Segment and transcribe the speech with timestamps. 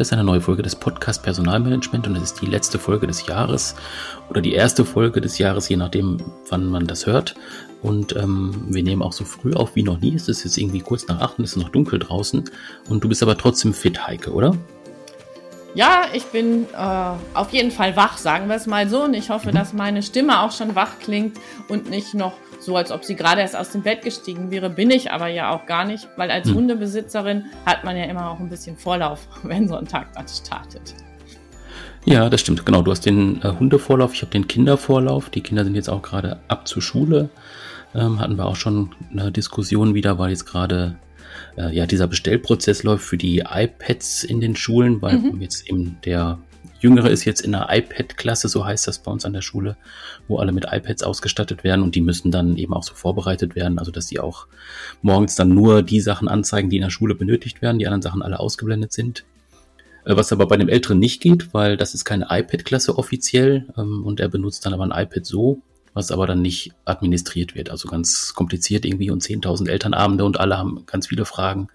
[0.00, 3.26] Das ist eine neue Folge des Podcast Personalmanagement und es ist die letzte Folge des
[3.26, 3.76] Jahres
[4.30, 6.16] oder die erste Folge des Jahres, je nachdem,
[6.48, 7.34] wann man das hört.
[7.82, 10.14] Und ähm, wir nehmen auch so früh auf wie noch nie.
[10.14, 12.44] Es ist jetzt irgendwie kurz nach acht und es ist noch dunkel draußen.
[12.88, 14.56] Und du bist aber trotzdem fit, Heike, oder?
[15.74, 19.02] Ja, ich bin äh, auf jeden Fall wach, sagen wir es mal so.
[19.04, 19.54] Und ich hoffe, mhm.
[19.54, 21.36] dass meine Stimme auch schon wach klingt
[21.68, 24.70] und nicht noch so, als ob sie gerade erst aus dem Bett gestiegen wäre.
[24.70, 26.54] Bin ich aber ja auch gar nicht, weil als mhm.
[26.54, 30.94] Hundebesitzerin hat man ja immer auch ein bisschen Vorlauf, wenn so ein Tag dann startet.
[32.04, 32.64] Ja, das stimmt.
[32.64, 35.28] Genau, du hast den äh, Hundevorlauf, ich habe den Kindervorlauf.
[35.30, 37.28] Die Kinder sind jetzt auch gerade ab zur Schule.
[37.94, 40.96] Ähm, hatten wir auch schon eine Diskussion wieder, weil jetzt gerade
[41.56, 45.40] äh, ja, dieser Bestellprozess läuft für die iPads in den Schulen, weil mhm.
[45.40, 46.38] jetzt eben der
[46.80, 49.76] Jüngere ist jetzt in der iPad-Klasse, so heißt das bei uns an der Schule,
[50.28, 53.78] wo alle mit iPads ausgestattet werden und die müssen dann eben auch so vorbereitet werden,
[53.78, 54.46] also dass die auch
[55.02, 58.22] morgens dann nur die Sachen anzeigen, die in der Schule benötigt werden, die anderen Sachen
[58.22, 59.24] alle ausgeblendet sind.
[60.04, 64.04] Äh, was aber bei dem Älteren nicht geht, weil das ist keine iPad-Klasse offiziell ähm,
[64.04, 67.70] und er benutzt dann aber ein iPad so, was aber dann nicht administriert wird.
[67.70, 71.68] Also ganz kompliziert irgendwie und 10.000 Elternabende und alle haben ganz viele Fragen.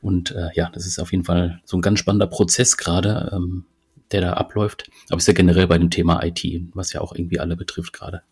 [0.00, 3.64] Und äh, ja, das ist auf jeden Fall so ein ganz spannender Prozess gerade, ähm,
[4.12, 4.90] der da abläuft.
[5.08, 8.22] Aber ist ja generell bei dem Thema IT, was ja auch irgendwie alle betrifft gerade.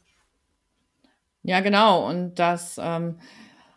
[1.43, 2.07] Ja, genau.
[2.09, 3.17] Und das ähm,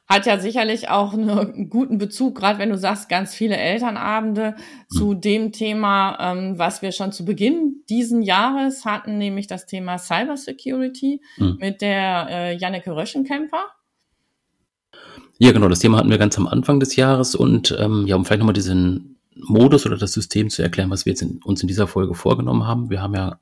[0.08, 4.96] hat ja sicherlich auch einen guten Bezug, gerade wenn du sagst, ganz viele Elternabende mhm.
[4.96, 9.98] zu dem Thema, ähm, was wir schon zu Beginn diesen Jahres hatten, nämlich das Thema
[9.98, 11.58] Cybersecurity mhm.
[11.60, 13.66] mit der äh, Janneke Röschenkemper.
[15.40, 18.24] Ja, genau, das Thema hatten wir ganz am Anfang des Jahres und ähm, ja, um
[18.24, 21.68] vielleicht nochmal diesen Modus oder das System zu erklären, was wir jetzt in, uns in
[21.68, 22.90] dieser Folge vorgenommen haben.
[22.90, 23.40] Wir haben ja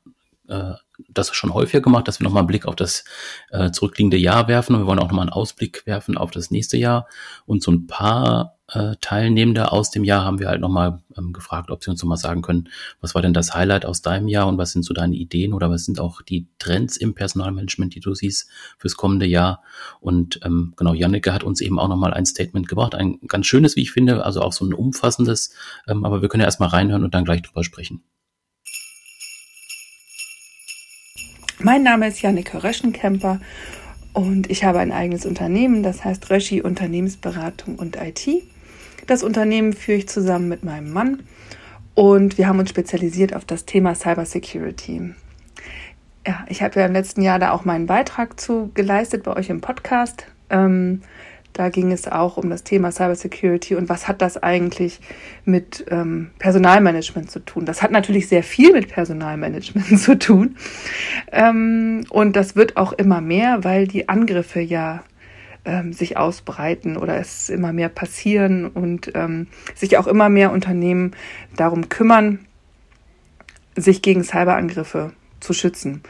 [0.48, 0.74] äh,
[1.10, 3.04] das schon häufiger gemacht, dass wir nochmal einen Blick auf das
[3.50, 4.76] äh, zurückliegende Jahr werfen.
[4.76, 7.08] Und wir wollen auch nochmal einen Ausblick werfen auf das nächste Jahr.
[7.46, 11.72] Und so ein paar äh, Teilnehmende aus dem Jahr haben wir halt nochmal ähm, gefragt,
[11.72, 12.70] ob sie uns nochmal sagen können,
[13.02, 15.70] was war denn das Highlight aus deinem Jahr und was sind so deine Ideen oder
[15.70, 19.62] was sind auch die Trends im Personalmanagement, die du siehst fürs kommende Jahr.
[20.00, 23.76] Und ähm, genau, Janneke hat uns eben auch nochmal ein Statement gebracht, ein ganz schönes,
[23.76, 25.54] wie ich finde, also auch so ein umfassendes,
[25.88, 28.04] ähm, aber wir können ja erstmal reinhören und dann gleich drüber sprechen.
[31.60, 33.40] Mein Name ist Janneke Röschenkemper
[34.14, 38.28] und ich habe ein eigenes Unternehmen, das heißt Röschi Unternehmensberatung und IT.
[39.08, 41.24] Das Unternehmen führe ich zusammen mit meinem Mann
[41.96, 45.14] und wir haben uns spezialisiert auf das Thema Cybersecurity.
[46.26, 49.50] Ja, ich habe ja im letzten Jahr da auch meinen Beitrag zu geleistet bei euch
[49.50, 50.26] im Podcast.
[50.50, 51.02] Ähm,
[51.54, 55.02] da ging es auch um das Thema Cybersecurity und was hat das eigentlich
[55.44, 57.66] mit ähm, Personalmanagement zu tun.
[57.66, 60.56] Das hat natürlich sehr viel mit Personalmanagement zu tun.
[61.32, 65.04] Ähm, und das wird auch immer mehr, weil die Angriffe ja
[65.66, 71.12] ähm, sich ausbreiten oder es immer mehr passieren und ähm, sich auch immer mehr Unternehmen
[71.56, 72.40] darum kümmern,
[73.76, 76.02] sich gegen Cyberangriffe zu schützen.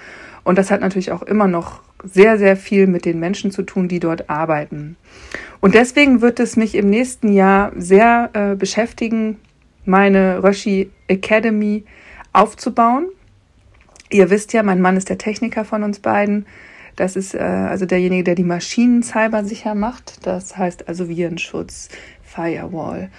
[0.44, 3.88] Und das hat natürlich auch immer noch sehr, sehr viel mit den Menschen zu tun,
[3.88, 4.98] die dort arbeiten.
[5.60, 9.38] Und deswegen wird es mich im nächsten Jahr sehr äh, beschäftigen,
[9.86, 11.86] meine Röschi Academy
[12.34, 13.08] aufzubauen.
[14.10, 16.46] Ihr wisst ja, mein Mann ist der Techniker von uns beiden.
[16.96, 20.26] Das ist äh, also derjenige, der die Maschinen cybersicher macht.
[20.26, 21.90] Das heißt also Virenschutz,
[22.24, 23.10] Firewall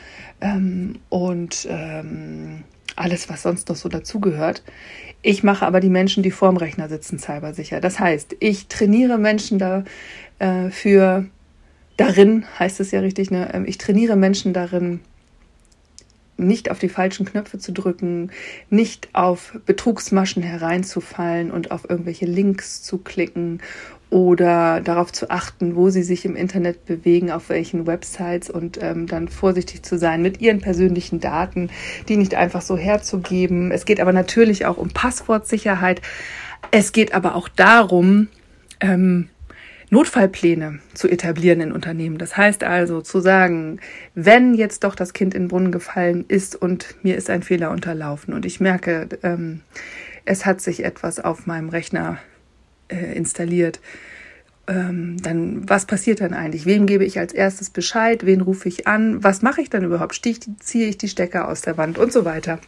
[0.41, 2.65] ähm, und ähm,
[2.97, 4.63] alles, was sonst noch so dazugehört.
[5.23, 7.81] Ich mache aber die Menschen, die vorm Rechner sitzen, cybersicher.
[7.81, 9.85] Das heißt, ich trainiere Menschen da
[10.39, 10.71] äh,
[11.97, 13.51] darin, heißt es ja richtig, ne?
[13.55, 15.01] Ähm, ich trainiere Menschen darin,
[16.37, 18.31] nicht auf die falschen Knöpfe zu drücken,
[18.71, 23.61] nicht auf Betrugsmaschen hereinzufallen und auf irgendwelche Links zu klicken
[24.13, 29.07] oder darauf zu achten, wo sie sich im Internet bewegen, auf welchen Websites und ähm,
[29.07, 31.71] dann vorsichtig zu sein mit ihren persönlichen Daten,
[32.09, 33.71] die nicht einfach so herzugeben.
[33.71, 36.03] Es geht aber natürlich auch um Passwortsicherheit.
[36.71, 38.29] Es geht aber auch darum,
[38.81, 39.29] ähm,
[39.93, 42.17] Notfallpläne zu etablieren in Unternehmen.
[42.17, 43.79] Das heißt also zu sagen,
[44.15, 47.71] wenn jetzt doch das Kind in den Brunnen gefallen ist und mir ist ein Fehler
[47.71, 49.61] unterlaufen und ich merke, ähm,
[50.25, 52.17] es hat sich etwas auf meinem Rechner
[52.89, 53.81] äh, installiert,
[54.67, 56.65] ähm, dann was passiert dann eigentlich?
[56.65, 58.25] Wem gebe ich als erstes Bescheid?
[58.25, 59.23] Wen rufe ich an?
[59.23, 60.15] Was mache ich dann überhaupt?
[60.15, 62.61] Stich, ziehe ich die Stecker aus der Wand und so weiter?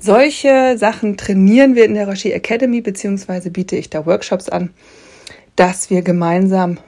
[0.00, 4.70] Solche Sachen trainieren wir in der Rocher Academy, beziehungsweise biete ich da Workshops an
[5.60, 6.78] dass wir gemeinsam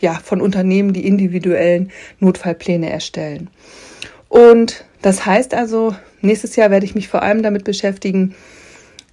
[0.00, 3.48] ja, von Unternehmen die individuellen Notfallpläne erstellen.
[4.28, 8.34] Und das heißt also, nächstes Jahr werde ich mich vor allem damit beschäftigen,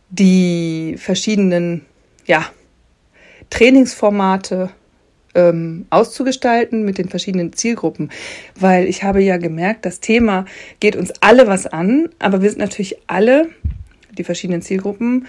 [0.10, 1.86] die verschiedenen
[2.26, 2.50] ja,
[3.52, 4.72] Trainingsformate
[5.36, 8.10] ähm, auszugestalten mit den verschiedenen Zielgruppen,
[8.60, 10.46] weil ich habe ja gemerkt, das Thema
[10.80, 13.50] geht uns alle was an, aber wir sind natürlich alle,
[14.18, 15.28] die verschiedenen Zielgruppen,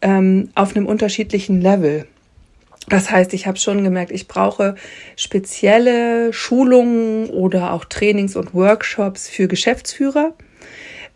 [0.00, 2.06] ähm, auf einem unterschiedlichen Level.
[2.88, 4.74] Das heißt, ich habe schon gemerkt, ich brauche
[5.16, 10.32] spezielle Schulungen oder auch Trainings und Workshops für Geschäftsführer,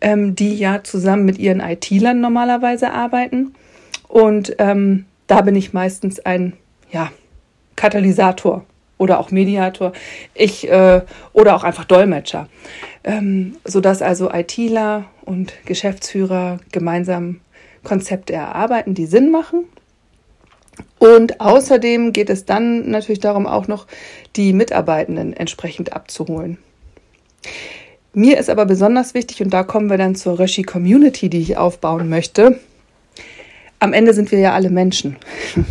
[0.01, 3.55] ähm, die ja zusammen mit ihren IT-Lern normalerweise arbeiten.
[4.07, 6.53] Und ähm, da bin ich meistens ein
[6.91, 7.11] ja,
[7.75, 8.65] Katalysator
[8.99, 9.93] oder auch Mediator,
[10.35, 11.01] ich äh,
[11.33, 12.47] oder auch einfach Dolmetscher,
[13.03, 17.41] ähm, sodass also ITler und Geschäftsführer gemeinsam
[17.83, 19.65] Konzepte erarbeiten, die Sinn machen
[20.99, 23.87] und außerdem geht es dann natürlich darum, auch noch
[24.35, 26.57] die Mitarbeitenden entsprechend abzuholen.
[28.13, 31.57] Mir ist aber besonders wichtig, und da kommen wir dann zur Röschi Community, die ich
[31.57, 32.59] aufbauen möchte.
[33.79, 35.17] Am Ende sind wir ja alle Menschen.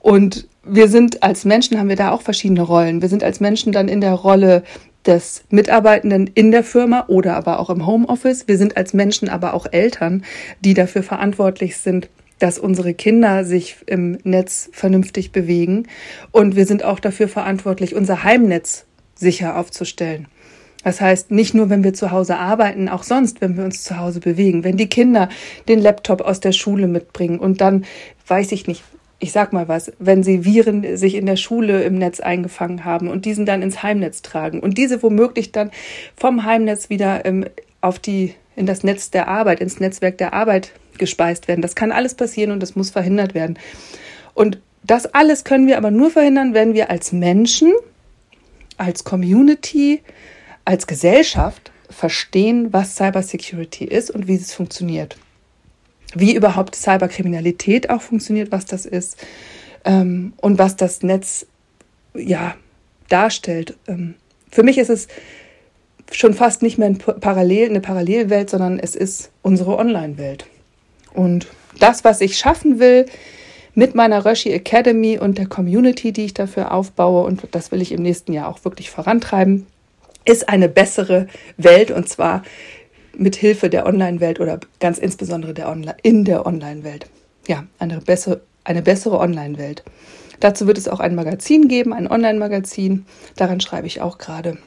[0.00, 3.02] Und wir sind als Menschen, haben wir da auch verschiedene Rollen.
[3.02, 4.62] Wir sind als Menschen dann in der Rolle
[5.04, 8.48] des Mitarbeitenden in der Firma oder aber auch im Homeoffice.
[8.48, 10.24] Wir sind als Menschen aber auch Eltern,
[10.60, 15.86] die dafür verantwortlich sind, dass unsere Kinder sich im Netz vernünftig bewegen.
[16.32, 18.84] Und wir sind auch dafür verantwortlich, unser Heimnetz
[19.14, 20.28] sicher aufzustellen.
[20.84, 23.98] Das heißt, nicht nur, wenn wir zu Hause arbeiten, auch sonst, wenn wir uns zu
[23.98, 24.62] Hause bewegen.
[24.62, 25.28] Wenn die Kinder
[25.66, 27.84] den Laptop aus der Schule mitbringen und dann,
[28.28, 28.84] weiß ich nicht,
[29.18, 33.08] ich sag mal was, wenn sie Viren sich in der Schule im Netz eingefangen haben
[33.08, 35.70] und diesen dann ins Heimnetz tragen und diese womöglich dann
[36.14, 37.46] vom Heimnetz wieder ähm,
[37.80, 41.62] auf die, in das Netz der Arbeit, ins Netzwerk der Arbeit gespeist werden.
[41.62, 43.58] Das kann alles passieren und das muss verhindert werden.
[44.34, 47.72] Und das alles können wir aber nur verhindern, wenn wir als Menschen,
[48.76, 50.02] als Community,
[50.64, 55.16] als Gesellschaft verstehen, was Cybersecurity ist und wie es funktioniert.
[56.14, 59.16] Wie überhaupt Cyberkriminalität auch funktioniert, was das ist
[59.84, 61.46] ähm, und was das Netz
[62.14, 62.54] ja
[63.08, 63.76] darstellt.
[63.86, 64.14] Ähm,
[64.50, 65.08] für mich ist es
[66.12, 70.46] schon fast nicht mehr ein Parallel, eine Parallelwelt, sondern es ist unsere Online-Welt.
[71.16, 71.48] Und
[71.80, 73.06] das, was ich schaffen will
[73.74, 77.92] mit meiner Röschi Academy und der Community, die ich dafür aufbaue, und das will ich
[77.92, 79.66] im nächsten Jahr auch wirklich vorantreiben,
[80.24, 81.26] ist eine bessere
[81.56, 82.42] Welt und zwar
[83.16, 87.06] mit Hilfe der Online-Welt oder ganz insbesondere der Online in der Online-Welt.
[87.48, 89.84] Ja, eine bessere, eine bessere Online-Welt.
[90.40, 93.06] Dazu wird es auch ein Magazin geben, ein Online-Magazin.
[93.36, 94.58] Daran schreibe ich auch gerade.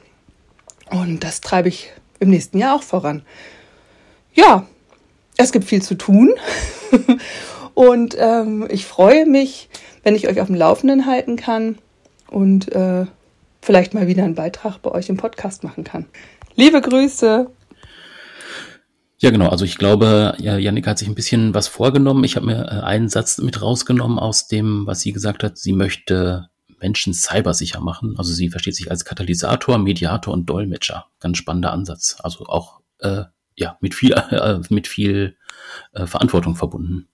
[0.90, 3.22] Und das treibe ich im nächsten Jahr auch voran.
[4.34, 4.66] Ja,
[5.42, 6.34] es gibt viel zu tun.
[7.74, 9.68] und ähm, ich freue mich,
[10.02, 11.78] wenn ich euch auf dem Laufenden halten kann
[12.28, 13.06] und äh,
[13.62, 16.06] vielleicht mal wieder einen Beitrag bei euch im Podcast machen kann.
[16.54, 17.50] Liebe Grüße.
[19.18, 19.48] Ja, genau.
[19.48, 22.24] Also ich glaube, ja, Janik hat sich ein bisschen was vorgenommen.
[22.24, 25.58] Ich habe mir äh, einen Satz mit rausgenommen aus dem, was sie gesagt hat.
[25.58, 26.48] Sie möchte
[26.80, 28.14] Menschen cybersicher machen.
[28.16, 31.06] Also sie versteht sich als Katalysator, Mediator und Dolmetscher.
[31.20, 32.16] Ganz spannender Ansatz.
[32.22, 33.24] Also auch äh,
[33.60, 35.36] ja, mit viel, äh, mit viel
[35.92, 37.06] äh, Verantwortung verbunden.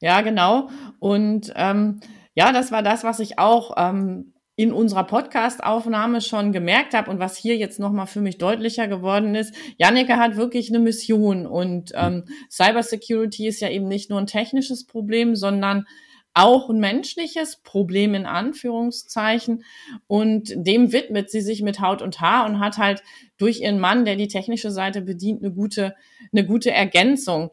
[0.00, 0.68] Ja, genau.
[0.98, 2.00] Und ähm,
[2.34, 7.18] ja, das war das, was ich auch ähm, in unserer Podcast-Aufnahme schon gemerkt habe und
[7.18, 9.54] was hier jetzt nochmal für mich deutlicher geworden ist.
[9.78, 14.86] Janneke hat wirklich eine Mission und ähm, Cybersecurity ist ja eben nicht nur ein technisches
[14.86, 15.86] Problem, sondern
[16.34, 19.64] auch ein menschliches Problem in Anführungszeichen
[20.06, 23.02] und dem widmet sie sich mit Haut und Haar und hat halt
[23.36, 25.94] durch ihren Mann, der die technische Seite bedient, eine gute,
[26.32, 27.50] eine gute Ergänzung.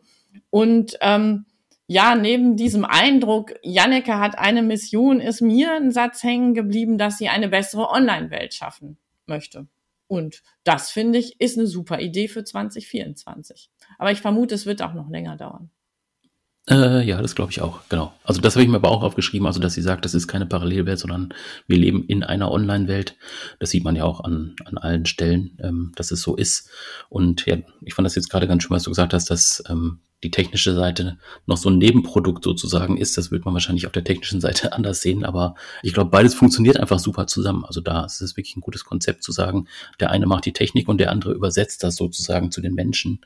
[0.50, 1.46] Und ähm,
[1.88, 7.18] ja, neben diesem Eindruck, Janneke hat eine Mission, ist mir ein Satz hängen geblieben, dass
[7.18, 9.68] sie eine bessere Online-Welt schaffen möchte.
[10.08, 13.70] Und das finde ich ist eine super Idee für 2024.
[13.98, 15.72] Aber ich vermute, es wird auch noch länger dauern.
[16.70, 18.14] Äh, ja, das glaube ich auch, genau.
[18.24, 20.46] Also das habe ich mir aber auch aufgeschrieben, also dass sie sagt, das ist keine
[20.46, 21.34] Parallelwelt, sondern
[21.68, 23.16] wir leben in einer Online-Welt.
[23.58, 26.70] Das sieht man ja auch an, an allen Stellen, ähm, dass es so ist.
[27.10, 30.00] Und ja, ich fand das jetzt gerade ganz schön, was du gesagt hast, dass ähm,
[30.24, 33.18] die technische Seite noch so ein Nebenprodukt sozusagen ist.
[33.18, 36.78] Das wird man wahrscheinlich auf der technischen Seite anders sehen, aber ich glaube, beides funktioniert
[36.78, 37.64] einfach super zusammen.
[37.66, 39.68] Also da ist es wirklich ein gutes Konzept zu sagen,
[40.00, 43.22] der eine macht die Technik und der andere übersetzt das sozusagen zu den Menschen,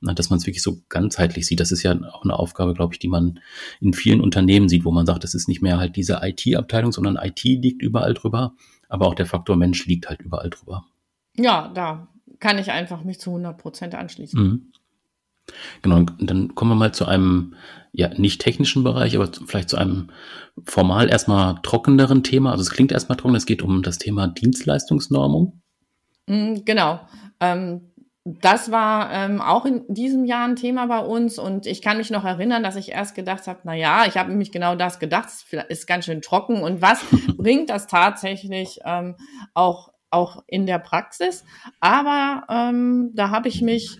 [0.00, 1.60] dass man es wirklich so ganzheitlich sieht.
[1.60, 3.40] Das ist ja auch eine Aufgabe, glaube ich, die man
[3.80, 7.16] in vielen Unternehmen sieht, wo man sagt, das ist nicht mehr halt diese IT-Abteilung, sondern
[7.16, 8.54] IT liegt überall drüber,
[8.88, 10.86] aber auch der Faktor Mensch liegt halt überall drüber.
[11.36, 12.08] Ja, da
[12.38, 14.42] kann ich einfach mich zu 100 Prozent anschließen.
[14.42, 14.72] Mhm.
[15.82, 17.54] Genau, und dann kommen wir mal zu einem,
[17.92, 20.08] ja, nicht technischen Bereich, aber vielleicht zu einem
[20.64, 22.52] formal erstmal trockeneren Thema.
[22.52, 25.60] Also es klingt erstmal trocken, es geht um das Thema Dienstleistungsnormung.
[26.26, 27.00] Mm, genau.
[27.40, 27.89] Ähm,
[28.24, 32.10] das war ähm, auch in diesem Jahr ein Thema bei uns und ich kann mich
[32.10, 35.28] noch erinnern, dass ich erst gedacht habe, na ja, ich habe nämlich genau das gedacht,
[35.28, 37.02] es ist ganz schön trocken und was
[37.36, 39.16] bringt das tatsächlich ähm,
[39.54, 41.44] auch auch in der Praxis?
[41.80, 43.98] Aber ähm, da habe ich mich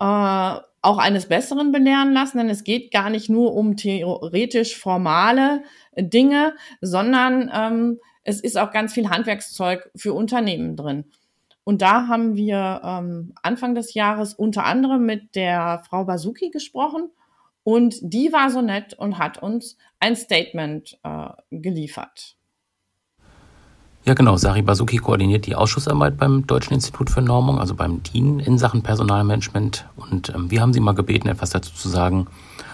[0.00, 0.04] äh,
[0.84, 5.62] auch eines Besseren belehren lassen, denn es geht gar nicht nur um theoretisch formale
[5.96, 11.04] Dinge, sondern ähm, es ist auch ganz viel Handwerkszeug für Unternehmen drin.
[11.64, 17.10] Und da haben wir ähm, Anfang des Jahres unter anderem mit der Frau Basuki gesprochen.
[17.62, 22.36] Und die war so nett und hat uns ein Statement äh, geliefert.
[24.04, 24.36] Ja, genau.
[24.36, 28.82] Sari Basuki koordiniert die Ausschussarbeit beim Deutschen Institut für Normung, also beim DIN in Sachen
[28.82, 29.86] Personalmanagement.
[29.96, 32.26] Und ähm, wir haben sie mal gebeten, etwas dazu zu sagen,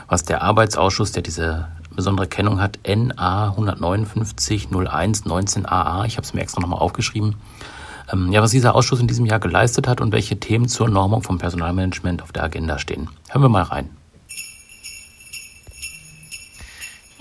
[0.09, 6.25] was der Arbeitsausschuss, der diese besondere Kennung hat, NA 159 01 19 AA, ich habe
[6.25, 7.37] es mir extra nochmal aufgeschrieben,
[8.31, 11.39] ja, was dieser Ausschuss in diesem Jahr geleistet hat und welche Themen zur Normung vom
[11.39, 13.09] Personalmanagement auf der Agenda stehen.
[13.29, 13.91] Hören wir mal rein.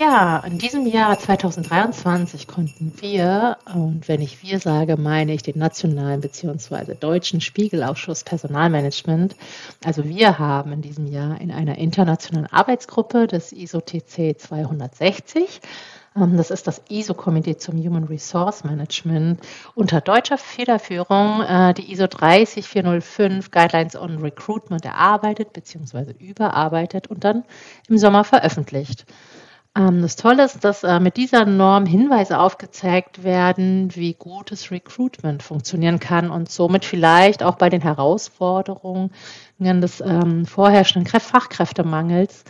[0.00, 5.58] Ja, in diesem Jahr 2023 konnten wir, und wenn ich wir sage, meine ich den
[5.58, 6.94] nationalen bzw.
[6.94, 9.36] deutschen Spiegelausschuss Personalmanagement.
[9.84, 15.68] Also wir haben in diesem Jahr in einer internationalen Arbeitsgruppe des ISO-TC 260 ähm,
[16.14, 19.40] das ist das ISO-Komitee zum Human Resource Management
[19.76, 26.12] unter deutscher Federführung äh, die ISO 30405 Guidelines on Recruitment erarbeitet bzw.
[26.18, 27.44] überarbeitet und dann
[27.88, 29.06] im Sommer veröffentlicht.
[29.76, 35.44] Ähm, das Tolle ist, dass äh, mit dieser Norm Hinweise aufgezeigt werden, wie gutes Recruitment
[35.44, 39.12] funktionieren kann und somit vielleicht auch bei den Herausforderungen
[39.60, 42.44] des ähm, vorherrschenden Fachkräftemangels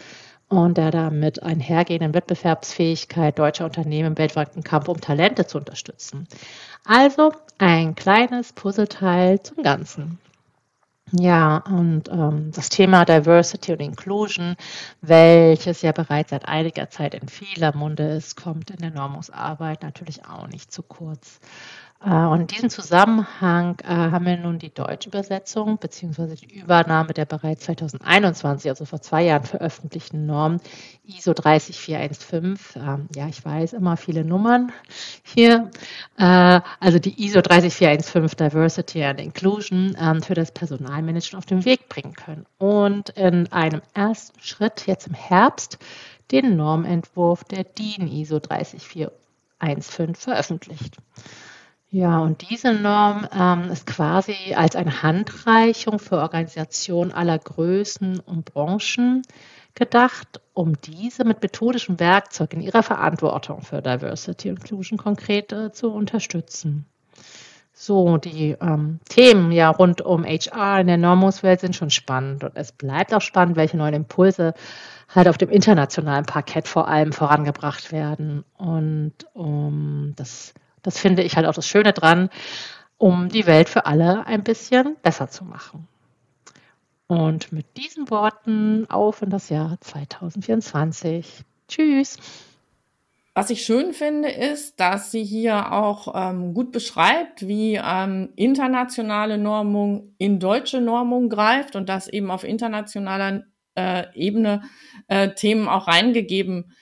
[0.50, 6.26] und der damit einhergehenden Wettbewerbsfähigkeit deutscher Unternehmen im weltweiten Kampf um Talente zu unterstützen.
[6.84, 10.18] Also ein kleines Puzzleteil zum Ganzen.
[11.12, 14.56] Ja, und ähm, das Thema Diversity und Inclusion,
[15.00, 20.24] welches ja bereits seit einiger Zeit in vieler Munde ist, kommt in der Normungsarbeit natürlich
[20.26, 21.40] auch nicht zu kurz.
[22.02, 27.12] Äh, und in diesem Zusammenhang äh, haben wir nun die deutsche Übersetzung beziehungsweise die Übernahme
[27.12, 30.60] der bereits 2021, also vor zwei Jahren veröffentlichten Norm
[31.04, 32.58] ISO 30415.
[32.76, 34.72] Ähm, ja, ich weiß immer viele Nummern
[35.24, 35.70] hier.
[36.16, 41.90] Äh, also die ISO 30415 Diversity and Inclusion ähm, für das Personalmanagement auf den Weg
[41.90, 42.46] bringen können.
[42.56, 45.78] Und in einem ersten Schritt jetzt im Herbst
[46.30, 50.96] den Normentwurf der DIN ISO 30415 veröffentlicht.
[51.92, 58.44] Ja, und diese Norm ähm, ist quasi als eine Handreichung für Organisationen aller Größen und
[58.44, 59.22] Branchen
[59.74, 65.72] gedacht, um diese mit methodischen Werkzeugen in ihrer Verantwortung für Diversity und Inclusion konkret äh,
[65.72, 66.86] zu unterstützen.
[67.72, 72.52] So, die ähm, Themen ja rund um HR in der Normungswelt sind schon spannend und
[72.54, 74.54] es bleibt auch spannend, welche neuen Impulse
[75.08, 78.44] halt auf dem internationalen Parkett vor allem vorangebracht werden.
[78.58, 82.30] Und um das das finde ich halt auch das Schöne dran,
[82.98, 85.88] um die Welt für alle ein bisschen besser zu machen.
[87.06, 91.44] Und mit diesen Worten auf in das Jahr 2024.
[91.66, 92.18] Tschüss.
[93.34, 99.38] Was ich schön finde, ist, dass sie hier auch ähm, gut beschreibt, wie ähm, internationale
[99.38, 103.44] Normung in deutsche Normung greift und dass eben auf internationaler
[103.76, 104.62] äh, Ebene
[105.08, 106.72] äh, Themen auch reingegeben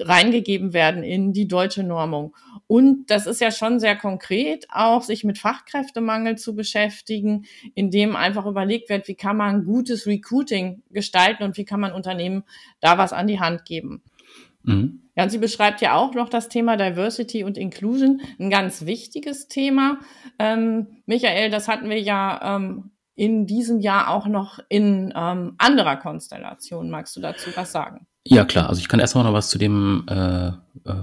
[0.00, 2.34] reingegeben werden in die deutsche Normung.
[2.66, 8.46] Und das ist ja schon sehr konkret, auch sich mit Fachkräftemangel zu beschäftigen, indem einfach
[8.46, 12.44] überlegt wird, wie kann man gutes Recruiting gestalten und wie kann man Unternehmen
[12.80, 14.02] da was an die Hand geben.
[14.62, 15.02] Mhm.
[15.16, 19.46] Ja, und sie beschreibt ja auch noch das Thema Diversity und Inclusion, ein ganz wichtiges
[19.46, 20.00] Thema.
[20.38, 25.96] Ähm, Michael, das hatten wir ja ähm, in diesem Jahr auch noch in ähm, anderer
[25.96, 26.90] Konstellation.
[26.90, 28.06] Magst du dazu was sagen?
[28.26, 28.70] Ja, klar.
[28.70, 30.52] Also ich kann erstmal noch was zu dem äh, äh,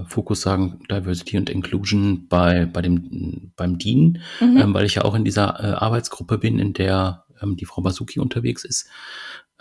[0.08, 4.56] Fokus sagen, Diversity und Inclusion bei, bei dem, beim DIN, mhm.
[4.56, 7.80] ähm, weil ich ja auch in dieser äh, Arbeitsgruppe bin, in der ähm, die Frau
[7.80, 8.88] Basuki unterwegs ist.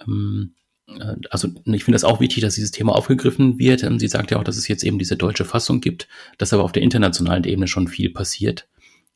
[0.06, 0.56] Ähm,
[0.88, 3.84] äh, also ich finde es auch wichtig, dass dieses Thema aufgegriffen wird.
[3.84, 6.08] Ähm, sie sagt ja auch, dass es jetzt eben diese deutsche Fassung gibt,
[6.39, 8.68] dass aber auf der internationalen Ebene schon viel passiert.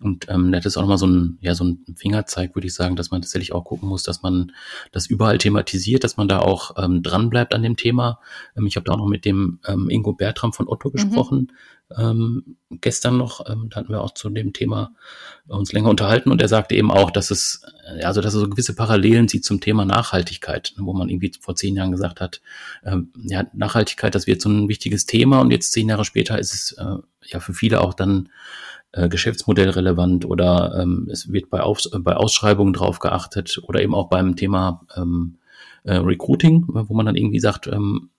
[0.01, 2.97] Und ähm, das ist auch nochmal so ein, ja, so ein Fingerzeig, würde ich sagen,
[2.97, 4.51] dass man tatsächlich auch gucken muss, dass man
[4.91, 8.19] das überall thematisiert, dass man da auch ähm, dran bleibt an dem Thema.
[8.57, 10.91] Ähm, ich habe da auch noch mit dem ähm, Ingo Bertram von Otto mhm.
[10.91, 11.51] gesprochen,
[11.89, 11.97] mhm.
[11.97, 14.91] ähm, gestern noch, ähm, da hatten wir auch zu dem Thema
[15.47, 18.49] uns länger unterhalten und er sagte eben auch, dass es, äh, also dass er so
[18.49, 22.41] gewisse Parallelen sieht zum Thema Nachhaltigkeit, wo man irgendwie vor zehn Jahren gesagt hat,
[22.83, 26.53] ähm, ja, Nachhaltigkeit, das wird so ein wichtiges Thema und jetzt zehn Jahre später ist
[26.53, 26.97] es äh,
[27.27, 28.27] ja für viele auch dann
[28.95, 33.93] äh, Geschäftsmodell relevant oder ähm, es wird bei, Auf bei Ausschreibungen drauf geachtet oder eben
[33.93, 35.37] auch beim Thema ähm,
[35.83, 38.09] äh, Recruiting, wo man dann irgendwie sagt, ähm,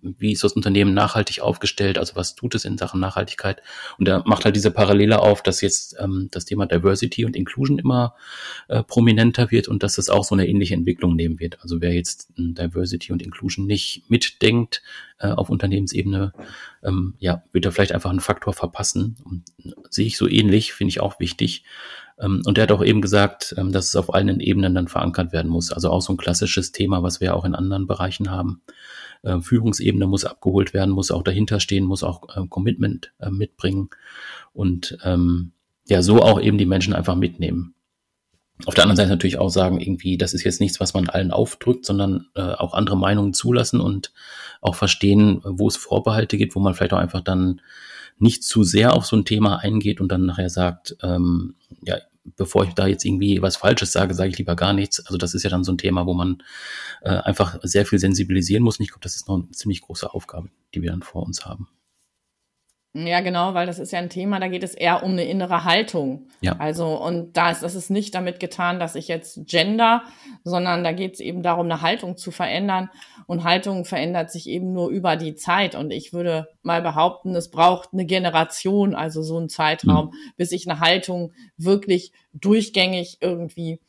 [0.00, 3.62] wie ist das Unternehmen nachhaltig aufgestellt, also was tut es in Sachen Nachhaltigkeit.
[3.98, 7.78] Und er macht halt diese Parallele auf, dass jetzt ähm, das Thema Diversity und Inclusion
[7.78, 8.14] immer
[8.68, 11.60] äh, prominenter wird und dass es auch so eine ähnliche Entwicklung nehmen wird.
[11.62, 14.82] Also wer jetzt äh, Diversity und Inclusion nicht mitdenkt
[15.18, 16.32] äh, auf Unternehmensebene,
[16.82, 19.16] ähm, ja, wird er vielleicht einfach einen Faktor verpassen.
[19.24, 19.44] Und,
[19.90, 21.64] sehe ich so ähnlich, finde ich auch wichtig.
[22.18, 25.32] Ähm, und er hat auch eben gesagt, ähm, dass es auf allen Ebenen dann verankert
[25.32, 25.72] werden muss.
[25.72, 28.62] Also auch so ein klassisches Thema, was wir auch in anderen Bereichen haben
[29.22, 33.90] äh, Führungsebene muss abgeholt werden, muss auch dahinter stehen, muss auch äh, Commitment äh, mitbringen
[34.52, 35.52] und ähm,
[35.88, 37.74] ja, so auch eben die Menschen einfach mitnehmen.
[38.66, 41.30] Auf der anderen Seite natürlich auch sagen, irgendwie, das ist jetzt nichts, was man allen
[41.30, 44.12] aufdrückt, sondern äh, auch andere Meinungen zulassen und
[44.60, 47.60] auch verstehen, wo es Vorbehalte gibt, wo man vielleicht auch einfach dann
[48.18, 51.96] nicht zu sehr auf so ein Thema eingeht und dann nachher sagt, ähm, ja,
[52.36, 55.04] bevor ich da jetzt irgendwie was Falsches sage, sage ich lieber gar nichts.
[55.04, 56.42] Also das ist ja dann so ein Thema, wo man
[57.02, 58.78] äh, einfach sehr viel sensibilisieren muss.
[58.78, 61.44] Und ich glaube, das ist noch eine ziemlich große Aufgabe, die wir dann vor uns
[61.44, 61.68] haben.
[62.94, 65.64] Ja, genau, weil das ist ja ein Thema, da geht es eher um eine innere
[65.64, 66.26] Haltung.
[66.42, 66.56] Ja.
[66.58, 70.02] Also, und da ist, das ist nicht damit getan, dass ich jetzt gender,
[70.44, 72.90] sondern da geht es eben darum, eine Haltung zu verändern.
[73.26, 75.74] Und Haltung verändert sich eben nur über die Zeit.
[75.74, 80.32] Und ich würde mal behaupten, es braucht eine Generation, also so einen Zeitraum, mhm.
[80.36, 83.80] bis sich eine Haltung wirklich durchgängig irgendwie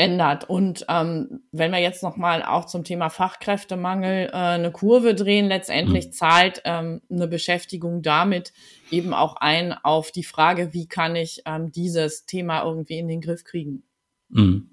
[0.00, 0.48] ändert.
[0.48, 6.06] Und ähm, wenn wir jetzt nochmal auch zum Thema Fachkräftemangel äh, eine Kurve drehen, letztendlich
[6.06, 6.12] mhm.
[6.12, 8.54] zahlt ähm, eine Beschäftigung damit
[8.90, 13.20] eben auch ein auf die Frage, wie kann ich ähm, dieses Thema irgendwie in den
[13.20, 13.82] Griff kriegen.
[14.30, 14.70] Mhm.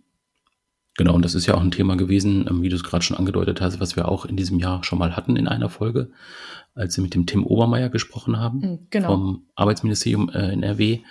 [0.97, 3.17] Genau, und das ist ja auch ein Thema gewesen, ähm, wie du es gerade schon
[3.17, 6.09] angedeutet hast, was wir auch in diesem Jahr schon mal hatten in einer Folge,
[6.73, 9.09] als wir mit dem Tim Obermeier gesprochen haben mhm, genau.
[9.09, 11.01] vom Arbeitsministerium äh, in RW,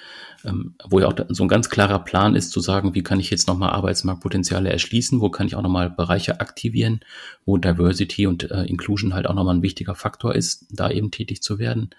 [0.45, 3.31] ähm, wo ja auch so ein ganz klarer Plan ist zu sagen, wie kann ich
[3.31, 6.99] jetzt nochmal Arbeitsmarktpotenziale erschließen, wo kann ich auch nochmal Bereiche aktivieren,
[7.45, 11.43] wo Diversity und äh, Inclusion halt auch nochmal ein wichtiger Faktor ist, da eben tätig
[11.43, 11.91] zu werden,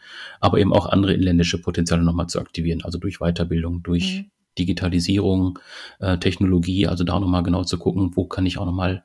[0.41, 5.60] aber eben auch andere inländische Potenziale nochmal zu aktivieren, also durch Weiterbildung, durch mhm Digitalisierung,
[6.00, 9.04] äh, Technologie, also da nochmal genau zu gucken, wo kann ich auch nochmal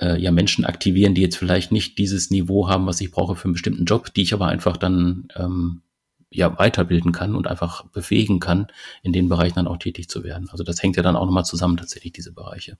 [0.00, 3.44] äh, ja, Menschen aktivieren, die jetzt vielleicht nicht dieses Niveau haben, was ich brauche für
[3.44, 5.82] einen bestimmten Job, die ich aber einfach dann ähm,
[6.30, 8.68] ja weiterbilden kann und einfach befähigen kann,
[9.02, 10.48] in den Bereichen dann auch tätig zu werden.
[10.50, 12.78] Also das hängt ja dann auch nochmal zusammen tatsächlich, diese Bereiche.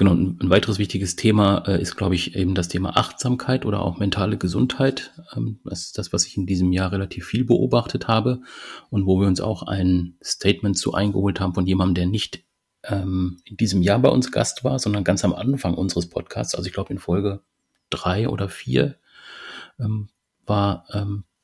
[0.00, 3.98] Genau, ein, weiteres wichtiges Thema äh, ist, glaube ich, eben das Thema Achtsamkeit oder auch
[3.98, 5.12] mentale Gesundheit.
[5.36, 8.40] Ähm, das ist das, was ich in diesem Jahr relativ viel beobachtet habe
[8.88, 12.42] und wo wir uns auch ein Statement zu eingeholt haben von jemandem, der nicht
[12.84, 16.66] ähm, in diesem Jahr bei uns Gast war, sondern ganz am Anfang unseres Podcasts, also
[16.66, 17.42] ich glaube in Folge
[17.90, 18.96] drei oder vier,
[19.78, 20.08] ähm,
[20.46, 20.86] war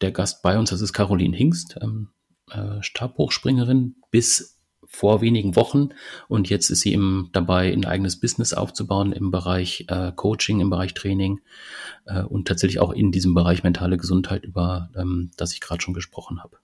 [0.01, 0.71] der Gast bei uns.
[0.71, 1.79] Das ist Caroline Hingst,
[2.51, 4.56] äh, Stabhochspringerin bis
[4.97, 5.91] vor wenigen Wochen
[6.27, 10.71] und jetzt ist sie eben dabei, ein eigenes Business aufzubauen im Bereich äh, Coaching, im
[10.71, 11.41] Bereich Training
[12.07, 15.93] äh, und tatsächlich auch in diesem Bereich mentale Gesundheit, über ähm, das ich gerade schon
[15.93, 16.57] gesprochen habe.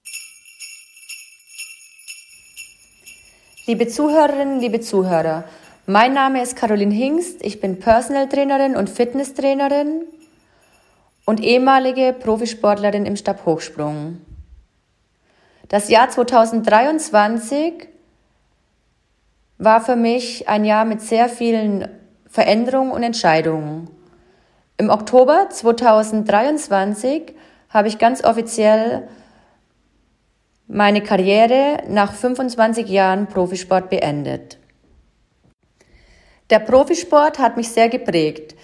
[3.66, 5.44] Liebe Zuhörerinnen, liebe Zuhörer,
[5.86, 10.04] mein Name ist Caroline Hingst, ich bin Personal Trainerin und Fitnesstrainerin
[11.26, 14.22] und ehemalige Profisportlerin im Stabhochsprung.
[15.68, 17.91] Das Jahr 2023
[19.64, 21.88] war für mich ein Jahr mit sehr vielen
[22.26, 23.88] Veränderungen und Entscheidungen.
[24.76, 27.34] Im Oktober 2023
[27.68, 29.08] habe ich ganz offiziell
[30.66, 34.58] meine Karriere nach 25 Jahren Profisport beendet.
[36.50, 38.56] Der Profisport hat mich sehr geprägt.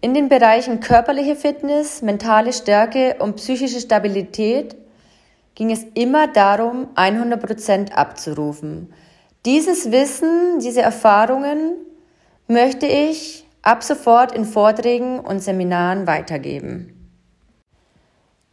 [0.00, 4.76] In den Bereichen körperliche Fitness, mentale Stärke und psychische Stabilität
[5.56, 8.92] ging es immer darum, 100 Prozent abzurufen.
[9.44, 11.76] Dieses Wissen, diese Erfahrungen
[12.48, 16.94] möchte ich ab sofort in Vorträgen und Seminaren weitergeben.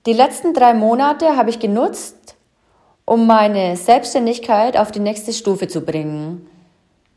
[0.05, 2.35] Die letzten drei Monate habe ich genutzt,
[3.03, 6.47] um meine Selbstständigkeit auf die nächste Stufe zu bringen.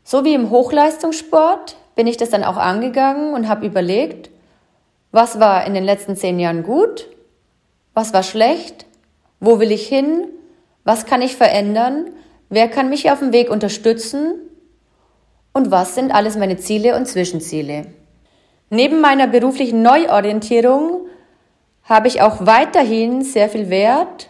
[0.03, 4.31] So wie im Hochleistungssport bin ich das dann auch angegangen und habe überlegt,
[5.11, 7.07] was war in den letzten zehn Jahren gut,
[7.93, 8.87] was war schlecht,
[9.39, 10.27] wo will ich hin,
[10.83, 12.07] was kann ich verändern
[12.49, 14.33] Wer kann mich auf dem Weg unterstützen?
[15.53, 17.85] Und was sind alles meine Ziele und Zwischenziele?
[18.71, 21.07] Neben meiner beruflichen Neuorientierung
[21.83, 24.29] habe ich auch weiterhin sehr viel Wert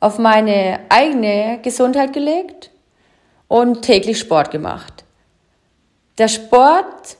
[0.00, 2.70] auf meine eigene Gesundheit gelegt
[3.48, 5.04] und täglich Sport gemacht.
[6.18, 7.16] Der Sport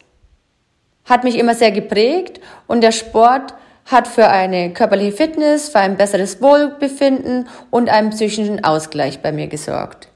[1.05, 3.55] hat mich immer sehr geprägt und der Sport
[3.87, 9.49] hat für eine körperliche Fitness, für ein besseres Wohlbefinden und einen psychischen Ausgleich bei mir
[9.49, 10.10] gesorgt.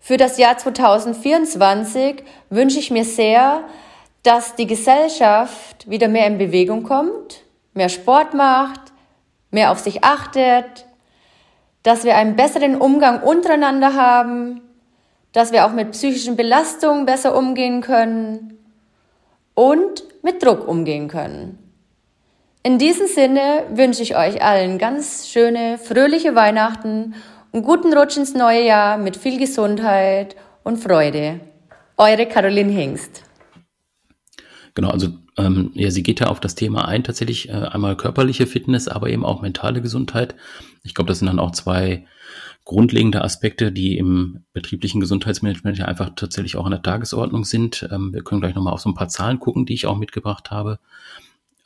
[0.00, 3.62] Für das Jahr 2024 wünsche ich mir sehr,
[4.22, 7.42] dass die Gesellschaft wieder mehr in Bewegung kommt,
[7.74, 8.80] mehr Sport macht,
[9.50, 10.86] mehr auf sich achtet,
[11.82, 14.62] dass wir einen besseren Umgang untereinander haben,
[15.32, 18.58] dass wir auch mit psychischen Belastungen besser umgehen können
[19.54, 21.58] und mit Druck umgehen können.
[22.62, 27.14] In diesem Sinne wünsche ich euch allen ganz schöne, fröhliche Weihnachten
[27.52, 31.40] und guten Rutsch ins neue Jahr mit viel Gesundheit und Freude.
[31.96, 33.24] Eure Caroline Hingst.
[34.74, 38.46] Genau, also ähm, ja, sie geht ja auf das Thema ein, tatsächlich äh, einmal körperliche
[38.46, 40.34] Fitness, aber eben auch mentale Gesundheit.
[40.84, 42.06] Ich glaube, das sind dann auch zwei
[42.64, 47.88] grundlegende Aspekte, die im betrieblichen Gesundheitsmanagement ja einfach tatsächlich auch an der Tagesordnung sind.
[47.90, 50.50] Ähm, wir können gleich nochmal auf so ein paar Zahlen gucken, die ich auch mitgebracht
[50.50, 50.78] habe.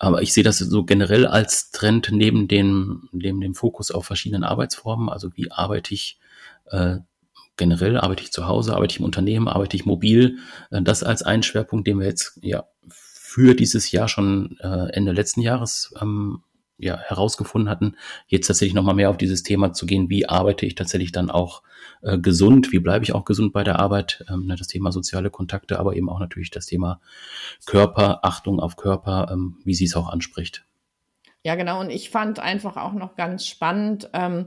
[0.04, 4.44] Aber ich sehe das so generell als Trend neben dem, neben dem Fokus auf verschiedenen
[4.44, 5.08] Arbeitsformen.
[5.08, 6.18] Also wie arbeite ich
[6.66, 6.98] äh,
[7.56, 10.38] generell, arbeite ich zu Hause, arbeite ich im Unternehmen, arbeite ich mobil.
[10.70, 15.12] Äh, das als einen Schwerpunkt, den wir jetzt ja für dieses Jahr schon äh, Ende
[15.12, 16.42] letzten Jahres ähm,
[16.84, 20.74] ja, herausgefunden hatten, jetzt tatsächlich nochmal mehr auf dieses Thema zu gehen, wie arbeite ich
[20.74, 21.62] tatsächlich dann auch
[22.02, 25.30] äh, gesund, wie bleibe ich auch gesund bei der Arbeit, ähm, ne, das Thema soziale
[25.30, 27.00] Kontakte, aber eben auch natürlich das Thema
[27.66, 30.64] Körper, Achtung auf Körper, ähm, wie sie es auch anspricht.
[31.42, 31.80] Ja, genau.
[31.80, 34.46] Und ich fand einfach auch noch ganz spannend, ähm,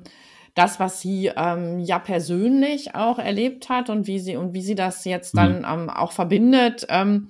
[0.55, 4.73] das, was sie ähm, ja persönlich auch erlebt hat und wie sie und wie sie
[4.73, 5.65] das jetzt dann mhm.
[5.65, 6.87] ähm, auch verbindet.
[6.89, 7.29] Ähm,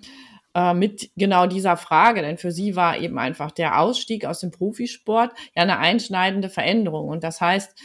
[0.58, 4.50] äh, mit genau dieser Frage, denn für sie war eben einfach der Ausstieg aus dem
[4.50, 7.10] Profisport ja eine einschneidende Veränderung.
[7.10, 7.80] Und das heißt,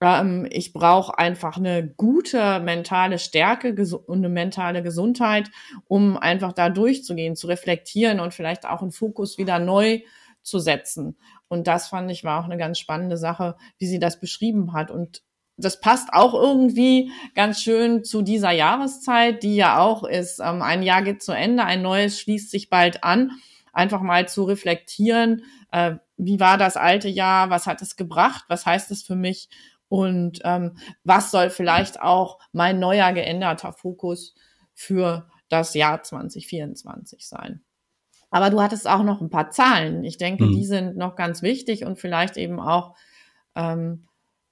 [0.00, 5.52] ähm, ich brauche einfach eine gute mentale Stärke und eine mentale Gesundheit,
[5.86, 10.00] um einfach da durchzugehen, zu reflektieren und vielleicht auch einen Fokus wieder neu
[10.42, 11.16] zu setzen.
[11.46, 14.90] Und das fand ich war auch eine ganz spannende Sache, wie sie das beschrieben hat.
[14.90, 15.22] Und
[15.64, 20.82] das passt auch irgendwie ganz schön zu dieser Jahreszeit, die ja auch ist, ähm, ein
[20.82, 23.32] Jahr geht zu Ende, ein neues schließt sich bald an.
[23.72, 28.66] Einfach mal zu reflektieren, äh, wie war das alte Jahr, was hat es gebracht, was
[28.66, 29.48] heißt es für mich
[29.88, 34.34] und ähm, was soll vielleicht auch mein neuer geänderter Fokus
[34.74, 37.62] für das Jahr 2024 sein.
[38.30, 40.04] Aber du hattest auch noch ein paar Zahlen.
[40.04, 40.54] Ich denke, mhm.
[40.54, 42.94] die sind noch ganz wichtig und vielleicht eben auch
[43.56, 44.06] ähm,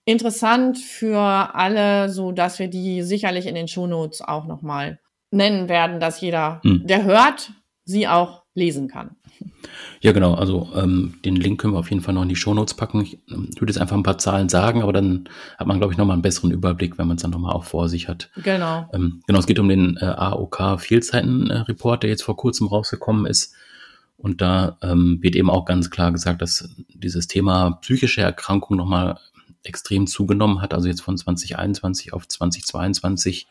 [0.08, 6.00] interessant für alle, so dass wir die sicherlich in den Shownotes auch nochmal nennen werden,
[6.00, 6.86] dass jeder, hm.
[6.86, 7.52] der hört,
[7.84, 9.16] sie auch lesen kann.
[10.00, 10.32] Ja, genau.
[10.32, 13.02] Also ähm, den Link können wir auf jeden Fall noch in die Shownotes packen.
[13.02, 15.98] Ich ähm, würde jetzt einfach ein paar Zahlen sagen, aber dann hat man, glaube ich,
[15.98, 18.30] nochmal einen besseren Überblick, wenn man es dann nochmal auch vor sich hat.
[18.42, 18.88] Genau.
[18.94, 23.54] Ähm, genau, es geht um den äh, AOK-Fehlzeiten-Report, der jetzt vor kurzem rausgekommen ist.
[24.16, 29.18] Und da ähm, wird eben auch ganz klar gesagt, dass dieses Thema psychische Erkrankung nochmal
[29.62, 30.74] extrem zugenommen hat.
[30.74, 33.46] Also jetzt von 2021 auf 2022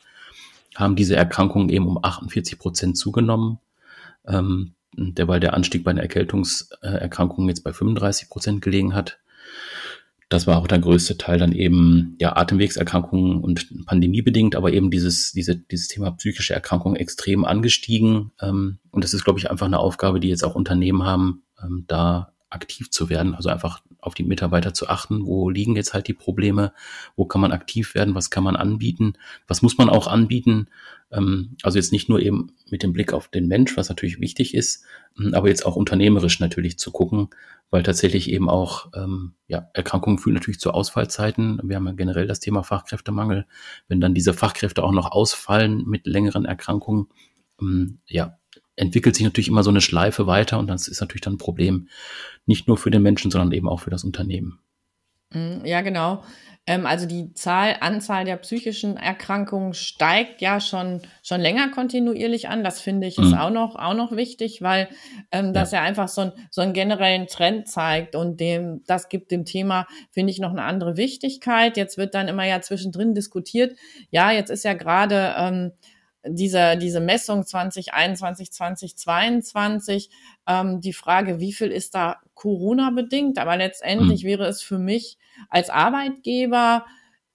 [0.76, 3.60] haben diese Erkrankungen eben um 48 Prozent zugenommen.
[4.28, 9.20] Ähm, derweil der Anstieg bei den Erkältungserkrankungen jetzt bei 35 Prozent gelegen hat.
[10.30, 15.32] Das war auch der größte Teil dann eben ja Atemwegserkrankungen und pandemiebedingt, aber eben dieses
[15.32, 18.32] diese, dieses Thema psychische Erkrankungen extrem angestiegen.
[18.42, 21.86] Ähm, und das ist, glaube ich, einfach eine Aufgabe, die jetzt auch Unternehmen haben, ähm,
[21.88, 26.08] da aktiv zu werden, also einfach auf die Mitarbeiter zu achten, wo liegen jetzt halt
[26.08, 26.74] die Probleme,
[27.16, 29.14] wo kann man aktiv werden, was kann man anbieten,
[29.48, 30.68] was muss man auch anbieten.
[31.12, 34.56] Ähm, also jetzt nicht nur eben mit dem Blick auf den Mensch, was natürlich wichtig
[34.56, 34.84] ist,
[35.20, 37.30] ähm, aber jetzt auch unternehmerisch natürlich zu gucken,
[37.70, 41.60] weil tatsächlich eben auch ähm, ja, Erkrankungen führen natürlich zu Ausfallzeiten.
[41.64, 43.46] Wir haben ja generell das Thema Fachkräftemangel.
[43.88, 47.08] Wenn dann diese Fachkräfte auch noch ausfallen mit längeren Erkrankungen,
[48.06, 48.37] ja,
[48.78, 51.90] entwickelt sich natürlich immer so eine Schleife weiter und das ist natürlich dann ein Problem,
[52.46, 54.60] nicht nur für den Menschen, sondern eben auch für das Unternehmen.
[55.34, 56.24] Mm, ja, genau.
[56.68, 62.64] Ähm, also die Zahl, Anzahl der psychischen Erkrankungen steigt ja schon, schon länger kontinuierlich an.
[62.64, 63.38] Das finde ich ist mhm.
[63.38, 64.90] auch noch, auch noch wichtig, weil
[65.32, 65.80] ähm, das ja.
[65.80, 69.88] ja einfach so, ein, so einen generellen Trend zeigt und dem, das gibt dem Thema,
[70.12, 71.78] finde ich, noch eine andere Wichtigkeit.
[71.78, 73.78] Jetzt wird dann immer ja zwischendrin diskutiert.
[74.12, 75.72] Ja, jetzt ist ja gerade, ähm,
[76.30, 80.10] diese, diese Messung 2021, 2022,
[80.48, 83.38] ähm, die Frage, wie viel ist da Corona bedingt?
[83.38, 84.28] Aber letztendlich mhm.
[84.28, 85.18] wäre es für mich
[85.50, 86.86] als Arbeitgeber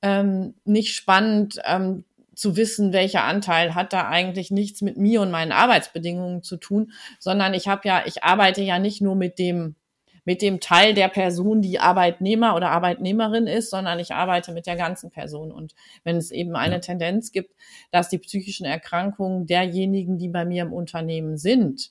[0.02, 5.30] ähm, nicht spannend ähm, zu wissen, welcher Anteil hat da eigentlich nichts mit mir und
[5.30, 9.76] meinen Arbeitsbedingungen zu tun, sondern ich habe ja, ich arbeite ja nicht nur mit dem
[10.24, 14.76] mit dem Teil der Person, die Arbeitnehmer oder Arbeitnehmerin ist, sondern ich arbeite mit der
[14.76, 15.50] ganzen Person.
[15.50, 17.54] Und wenn es eben eine Tendenz gibt,
[17.90, 21.90] dass die psychischen Erkrankungen derjenigen, die bei mir im Unternehmen sind,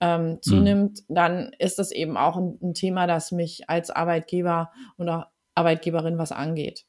[0.00, 0.42] ähm, mhm.
[0.42, 1.14] zunimmt, mhm.
[1.14, 6.32] dann ist das eben auch ein, ein, Thema, das mich als Arbeitgeber oder Arbeitgeberin was
[6.32, 6.84] angeht.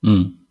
[0.00, 0.46] Mhm.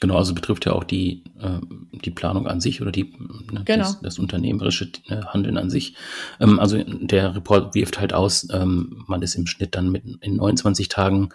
[0.00, 1.60] Genau, also betrifft ja auch die, äh,
[1.92, 3.14] die Planung an sich oder die,
[3.52, 3.84] ne, genau.
[3.84, 5.94] das, das, unternehmerische äh, Handeln an sich.
[6.40, 10.36] Ähm, also der Report wirft halt aus, ähm, man ist im Schnitt dann mit in
[10.36, 11.28] 29 Tagen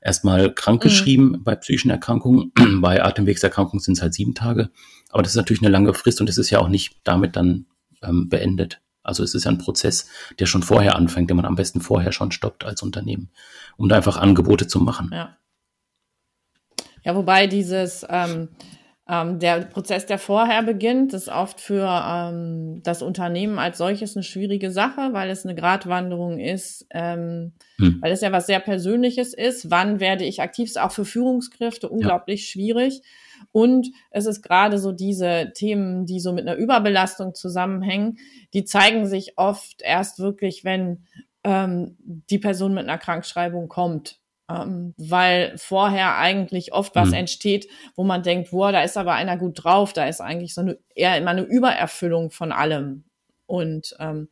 [0.00, 1.42] erstmal krankgeschrieben mhm.
[1.42, 2.52] bei psychischen Erkrankungen.
[2.80, 4.70] bei Atemwegserkrankungen sind es halt sieben Tage.
[5.10, 7.66] Aber das ist natürlich eine lange Frist und es ist ja auch nicht damit dann
[8.02, 8.80] ähm, beendet.
[9.02, 12.12] Also es ist ja ein Prozess, der schon vorher anfängt, den man am besten vorher
[12.12, 13.30] schon stoppt als Unternehmen,
[13.76, 15.10] um da einfach Angebote zu machen.
[15.12, 15.36] Ja.
[17.06, 18.48] Ja, wobei dieses, ähm,
[19.08, 24.24] ähm, der Prozess, der vorher beginnt, ist oft für ähm, das Unternehmen als solches eine
[24.24, 27.98] schwierige Sache, weil es eine Gratwanderung ist, ähm, hm.
[28.02, 29.70] weil es ja was sehr Persönliches ist.
[29.70, 30.68] Wann werde ich aktiv?
[30.68, 32.46] Ist auch für Führungskräfte unglaublich ja.
[32.48, 33.02] schwierig.
[33.52, 38.18] Und es ist gerade so diese Themen, die so mit einer Überbelastung zusammenhängen,
[38.52, 41.04] die zeigen sich oft erst wirklich, wenn
[41.44, 47.14] ähm, die Person mit einer Krankschreibung kommt ähm, weil vorher eigentlich oft was mhm.
[47.14, 50.60] entsteht, wo man denkt, boah, da ist aber einer gut drauf, da ist eigentlich so
[50.60, 53.04] eine eher immer eine Übererfüllung von allem.
[53.46, 54.28] Und ähm,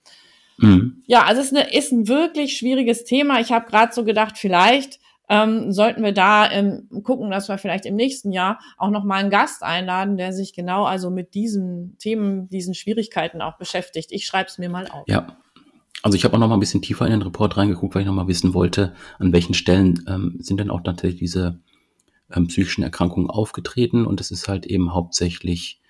[0.59, 1.03] mhm.
[1.07, 3.41] ja, also es ist, eine, ist ein wirklich schwieriges Thema.
[3.41, 7.87] Ich habe gerade so gedacht, vielleicht ähm, sollten wir da ähm, gucken, dass wir vielleicht
[7.87, 11.97] im nächsten Jahr auch noch mal einen Gast einladen, der sich genau also mit diesen
[11.99, 14.13] Themen, diesen Schwierigkeiten auch beschäftigt.
[14.13, 15.05] Ich schreibe es mir mal auf.
[15.07, 15.39] Ja,
[16.05, 18.07] also ich habe auch noch mal ein bisschen tiefer in den Report reingeguckt, weil ich
[18.07, 21.61] noch mal wissen wollte, an welchen Stellen ähm, sind denn auch tatsächlich diese
[22.31, 24.05] ähm, psychischen Erkrankungen aufgetreten.
[24.05, 25.81] Und es ist halt eben hauptsächlich,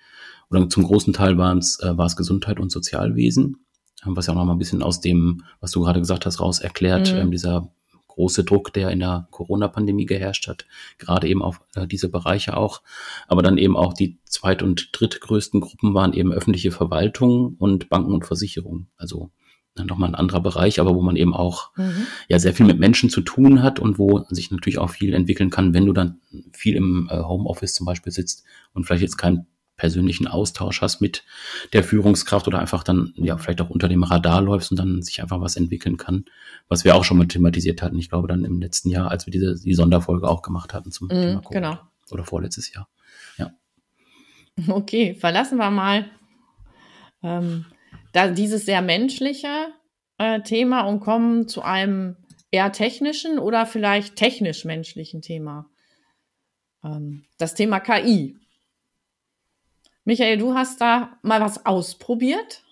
[0.49, 3.57] oder zum großen Teil waren es, äh, war es Gesundheit und Sozialwesen,
[4.03, 6.39] äh, was ja auch noch mal ein bisschen aus dem, was du gerade gesagt hast,
[6.39, 7.19] raus erklärt, mhm.
[7.19, 7.69] ähm, dieser
[8.07, 10.65] große Druck, der in der Corona-Pandemie geherrscht hat,
[10.97, 12.83] gerade eben auf äh, diese Bereiche auch.
[13.27, 18.13] Aber dann eben auch die zweit- und drittgrößten Gruppen waren eben öffentliche Verwaltung und Banken
[18.13, 18.87] und Versicherungen.
[18.95, 19.31] Also
[19.83, 22.07] nochmal ein anderer Bereich, aber wo man eben auch mhm.
[22.29, 25.49] ja sehr viel mit Menschen zu tun hat und wo sich natürlich auch viel entwickeln
[25.49, 26.19] kann, wenn du dann
[26.53, 31.25] viel im äh, Homeoffice zum Beispiel sitzt und vielleicht jetzt keinen persönlichen Austausch hast mit
[31.73, 35.21] der Führungskraft oder einfach dann ja vielleicht auch unter dem Radar läufst und dann sich
[35.21, 36.25] einfach was entwickeln kann,
[36.69, 37.99] was wir auch schon mal thematisiert hatten.
[37.99, 41.07] Ich glaube dann im letzten Jahr, als wir diese die Sonderfolge auch gemacht hatten zum
[41.07, 41.51] mhm, Thema Covid.
[41.51, 41.77] Genau.
[42.11, 42.87] Oder vorletztes Jahr.
[43.37, 43.51] Ja.
[44.69, 46.05] Okay, verlassen wir mal
[47.21, 47.65] ähm,
[48.15, 49.73] da dieses sehr menschliche
[50.17, 52.15] äh, Thema und kommen zu einem
[52.49, 55.69] eher technischen oder vielleicht technisch-menschlichen Thema.
[56.81, 58.37] Ähm, das Thema KI.
[60.05, 62.63] Michael, du hast da mal was ausprobiert?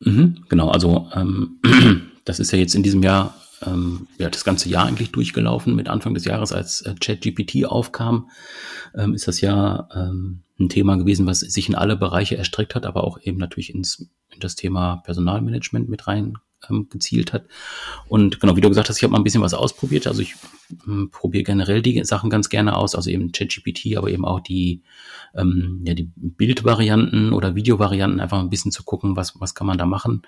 [0.00, 1.60] Mhm, genau, also ähm,
[2.26, 3.34] das ist ja jetzt in diesem Jahr
[3.66, 5.74] ähm, ja, das ganze Jahr eigentlich durchgelaufen.
[5.74, 8.30] Mit Anfang des Jahres, als äh, ChatGPT aufkam,
[8.94, 12.86] ähm, ist das ja ähm, ein Thema gewesen, was sich in alle Bereiche erstreckt hat,
[12.86, 16.38] aber auch eben natürlich ins, in das Thema Personalmanagement mit rein
[16.70, 17.46] ähm, gezielt hat.
[18.08, 20.06] Und genau, wie du gesagt hast, ich habe mal ein bisschen was ausprobiert.
[20.06, 20.34] Also ich
[20.86, 24.82] ähm, probiere generell die Sachen ganz gerne aus, also eben ChatGPT, aber eben auch die,
[25.34, 29.78] ähm, ja, die Bildvarianten oder Videovarianten, einfach ein bisschen zu gucken, was, was kann man
[29.78, 30.22] da machen.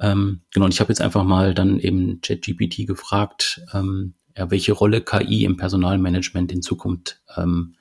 [0.00, 4.72] Ähm, genau, und ich habe jetzt einfach mal dann eben ChatGPT gefragt, ähm, ja, welche
[4.72, 7.76] Rolle KI im Personalmanagement in Zukunft ähm,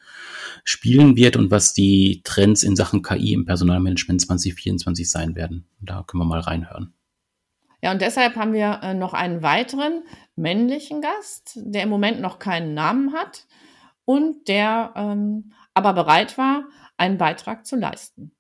[0.64, 5.68] spielen wird und was die Trends in Sachen KI im Personalmanagement 2024 sein werden.
[5.82, 6.94] Da können wir mal reinhören.
[7.82, 10.04] Ja, und deshalb haben wir äh, noch einen weiteren
[10.36, 13.46] männlichen Gast, der im Moment noch keinen Namen hat
[14.06, 16.64] und der ähm, aber bereit war,
[16.98, 18.32] einen Beitrag zu leisten.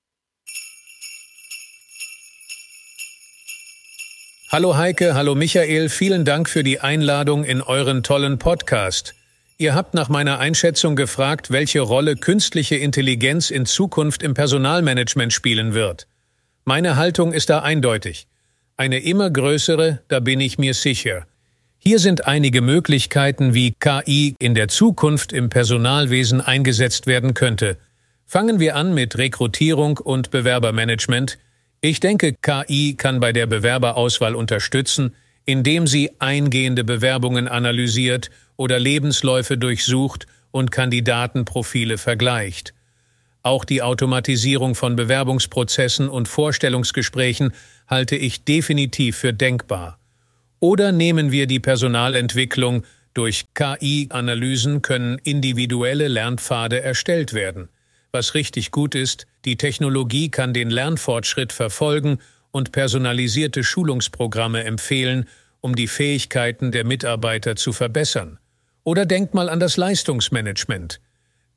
[4.51, 9.15] Hallo Heike, hallo Michael, vielen Dank für die Einladung in euren tollen Podcast.
[9.57, 15.73] Ihr habt nach meiner Einschätzung gefragt, welche Rolle künstliche Intelligenz in Zukunft im Personalmanagement spielen
[15.73, 16.05] wird.
[16.63, 18.27] Meine Haltung ist da eindeutig.
[18.77, 21.25] Eine immer größere, da bin ich mir sicher.
[21.79, 27.77] Hier sind einige Möglichkeiten, wie KI in der Zukunft im Personalwesen eingesetzt werden könnte.
[28.27, 31.39] Fangen wir an mit Rekrutierung und Bewerbermanagement,
[31.89, 35.13] ich denke, KI kann bei der Bewerberauswahl unterstützen,
[35.45, 42.73] indem sie eingehende Bewerbungen analysiert oder Lebensläufe durchsucht und Kandidatenprofile vergleicht.
[43.43, 47.53] Auch die Automatisierung von Bewerbungsprozessen und Vorstellungsgesprächen
[47.87, 49.99] halte ich definitiv für denkbar.
[50.59, 52.83] Oder nehmen wir die Personalentwicklung.
[53.13, 57.69] Durch KI-Analysen können individuelle Lernpfade erstellt werden.
[58.15, 62.19] Was richtig gut ist, die Technologie kann den Lernfortschritt verfolgen
[62.51, 65.27] und personalisierte Schulungsprogramme empfehlen,
[65.59, 68.39] um die Fähigkeiten der Mitarbeiter zu verbessern.
[68.85, 71.01] Oder denkt mal an das Leistungsmanagement.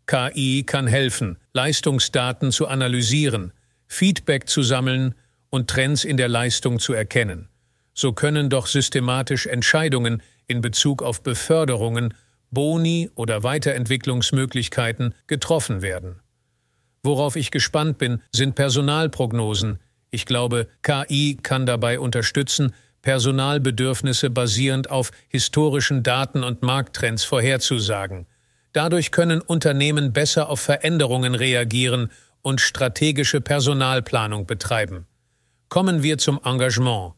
[0.09, 3.53] KI kann helfen, Leistungsdaten zu analysieren,
[3.87, 5.15] Feedback zu sammeln
[5.51, 7.49] und Trends in der Leistung zu erkennen.
[7.95, 12.15] So können doch systematisch Entscheidungen in Bezug auf Beförderungen,
[12.51, 16.21] Boni oder Weiterentwicklungsmöglichkeiten getroffen werden.
[17.03, 19.79] Worauf ich gespannt bin, sind Personalprognosen.
[20.11, 28.27] Ich glaube, KI kann dabei unterstützen, Personalbedürfnisse basierend auf historischen Daten und Markttrends vorherzusagen.
[28.73, 32.11] Dadurch können Unternehmen besser auf Veränderungen reagieren
[32.43, 35.07] und strategische Personalplanung betreiben.
[35.69, 37.15] Kommen wir zum Engagement.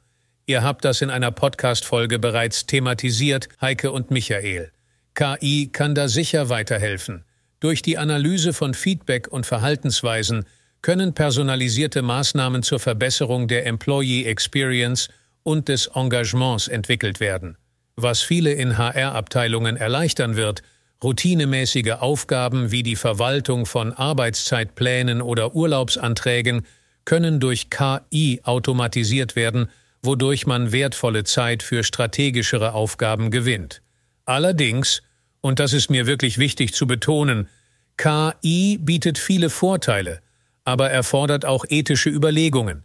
[0.47, 4.73] Ihr habt das in einer Podcast-Folge bereits thematisiert, Heike und Michael.
[5.15, 7.25] KI kann da sicher weiterhelfen.
[7.61, 10.45] Durch die Analyse von Feedback und Verhaltensweisen
[10.83, 15.09] können personalisierte Maßnahmen zur Verbesserung der Employee Experience
[15.43, 17.59] und des Engagements entwickelt werden,
[17.97, 20.63] was viele in HR-Abteilungen erleichtern wird,
[21.03, 26.67] routinemäßige Aufgaben wie die Verwaltung von Arbeitszeitplänen oder Urlaubsanträgen
[27.05, 29.69] können durch KI automatisiert werden,
[30.03, 33.83] wodurch man wertvolle Zeit für strategischere Aufgaben gewinnt.
[34.25, 35.03] Allerdings,
[35.41, 37.49] und das ist mir wirklich wichtig zu betonen,
[37.97, 40.21] KI bietet viele Vorteile,
[40.65, 42.85] aber erfordert auch ethische Überlegungen.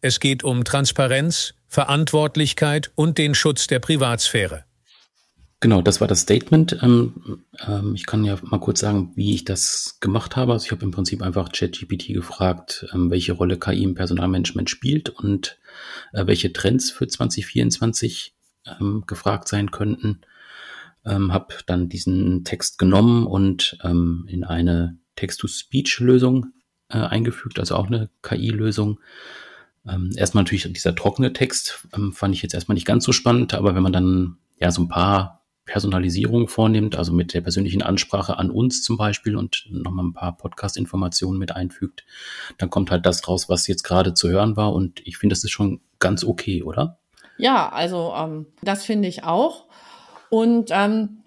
[0.00, 4.64] Es geht um Transparenz, Verantwortlichkeit und den Schutz der Privatsphäre.
[5.60, 6.78] Genau, das war das Statement.
[6.82, 10.52] Ähm, ähm, ich kann ja mal kurz sagen, wie ich das gemacht habe.
[10.52, 15.08] Also ich habe im Prinzip einfach ChatGPT gefragt, ähm, welche Rolle KI im Personalmanagement spielt
[15.08, 15.58] und
[16.12, 18.36] äh, welche Trends für 2024
[18.80, 20.20] ähm, gefragt sein könnten.
[21.08, 26.46] Ähm, habe dann diesen Text genommen und ähm, in eine Text-to-Speech-Lösung
[26.88, 29.00] äh, eingefügt, also auch eine KI-Lösung.
[29.86, 33.54] Ähm, erstmal natürlich dieser trockene Text ähm, fand ich jetzt erstmal nicht ganz so spannend,
[33.54, 38.38] aber wenn man dann ja so ein paar Personalisierung vornimmt, also mit der persönlichen Ansprache
[38.38, 42.04] an uns zum Beispiel und nochmal ein paar Podcast-Informationen mit einfügt,
[42.56, 44.72] dann kommt halt das raus, was jetzt gerade zu hören war.
[44.72, 46.98] Und ich finde, das ist schon ganz okay, oder?
[47.36, 49.67] Ja, also ähm, das finde ich auch.
[50.30, 51.22] Und ähm,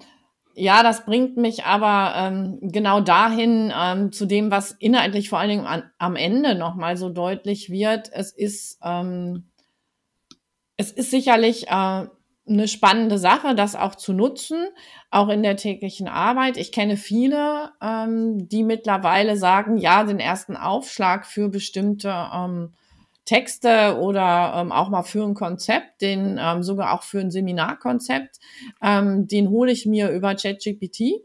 [0.53, 5.49] ja, das bringt mich aber ähm, genau dahin ähm, zu dem, was inhaltlich vor allen
[5.49, 8.09] Dingen an, am Ende nochmal so deutlich wird.
[8.11, 9.49] Es ist, ähm,
[10.77, 12.07] es ist sicherlich äh,
[12.47, 14.67] eine spannende Sache, das auch zu nutzen,
[15.09, 16.57] auch in der täglichen Arbeit.
[16.57, 22.73] Ich kenne viele, ähm, die mittlerweile sagen, ja, den ersten Aufschlag für bestimmte ähm,
[23.31, 28.39] Texte oder ähm, auch mal für ein Konzept, den ähm, sogar auch für ein Seminarkonzept,
[28.83, 31.21] ähm, den hole ich mir über ChatGPT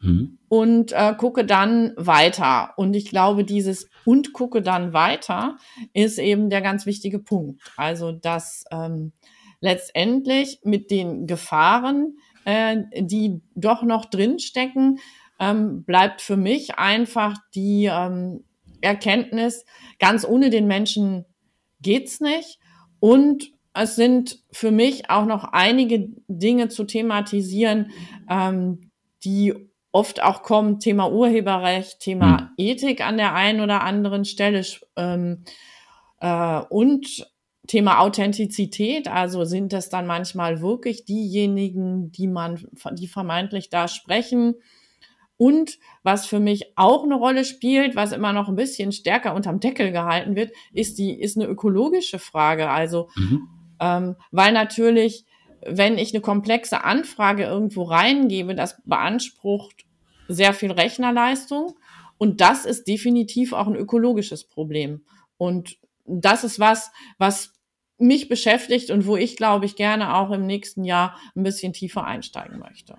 [0.00, 0.38] mhm.
[0.48, 2.72] und äh, gucke dann weiter.
[2.78, 5.58] Und ich glaube, dieses und gucke dann weiter
[5.92, 7.60] ist eben der ganz wichtige Punkt.
[7.76, 9.12] Also, dass ähm,
[9.60, 15.00] letztendlich mit den Gefahren, äh, die doch noch drinstecken,
[15.38, 18.42] ähm, bleibt für mich einfach die ähm,
[18.80, 19.66] Erkenntnis,
[19.98, 21.26] ganz ohne den Menschen
[21.82, 22.58] geht's nicht.
[23.00, 27.90] Und es sind für mich auch noch einige Dinge zu thematisieren,
[28.28, 28.90] ähm,
[29.24, 29.54] die
[29.92, 32.48] oft auch kommen, Thema Urheberrecht, Thema hm.
[32.56, 34.64] Ethik an der einen oder anderen Stelle
[34.96, 35.44] ähm,
[36.20, 37.30] äh, und
[37.68, 44.54] Thema Authentizität, also sind das dann manchmal wirklich diejenigen, die man, die vermeintlich da sprechen.
[45.42, 49.58] Und was für mich auch eine Rolle spielt, was immer noch ein bisschen stärker unterm
[49.58, 52.70] Deckel gehalten wird, ist die, ist eine ökologische Frage.
[52.70, 53.48] Also, mhm.
[53.80, 55.26] ähm, weil natürlich,
[55.66, 59.84] wenn ich eine komplexe Anfrage irgendwo reingebe, das beansprucht
[60.28, 61.74] sehr viel Rechnerleistung.
[62.18, 65.04] Und das ist definitiv auch ein ökologisches Problem.
[65.38, 67.52] Und das ist was, was
[67.98, 72.04] mich beschäftigt und wo ich, glaube ich, gerne auch im nächsten Jahr ein bisschen tiefer
[72.04, 72.96] einsteigen möchte.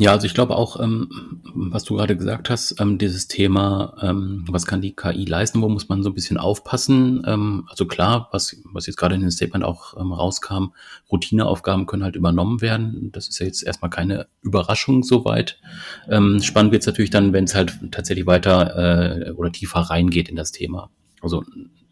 [0.00, 1.10] Ja, also ich glaube auch, ähm,
[1.54, 5.68] was du gerade gesagt hast, ähm, dieses Thema, ähm, was kann die KI leisten, wo
[5.68, 7.22] muss man so ein bisschen aufpassen.
[7.26, 10.72] Ähm, also klar, was, was jetzt gerade in dem Statement auch ähm, rauskam,
[11.12, 13.10] Routineaufgaben können halt übernommen werden.
[13.12, 15.60] Das ist ja jetzt erstmal keine Überraschung soweit.
[16.08, 20.30] Ähm, spannend wird es natürlich dann, wenn es halt tatsächlich weiter äh, oder tiefer reingeht
[20.30, 20.88] in das Thema.
[21.20, 21.44] Also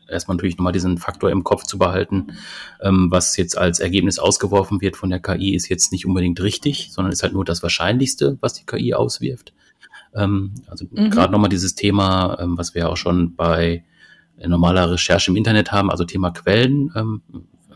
[0.09, 2.29] erstmal natürlich nochmal diesen Faktor im Kopf zu behalten,
[2.81, 6.89] ähm, was jetzt als Ergebnis ausgeworfen wird von der KI, ist jetzt nicht unbedingt richtig,
[6.93, 9.53] sondern ist halt nur das Wahrscheinlichste, was die KI auswirft.
[10.15, 11.11] Ähm, also mhm.
[11.11, 13.85] gerade nochmal dieses Thema, ähm, was wir auch schon bei
[14.47, 16.93] normaler Recherche im Internet haben, also Thema Quellen.
[16.95, 17.23] Ähm,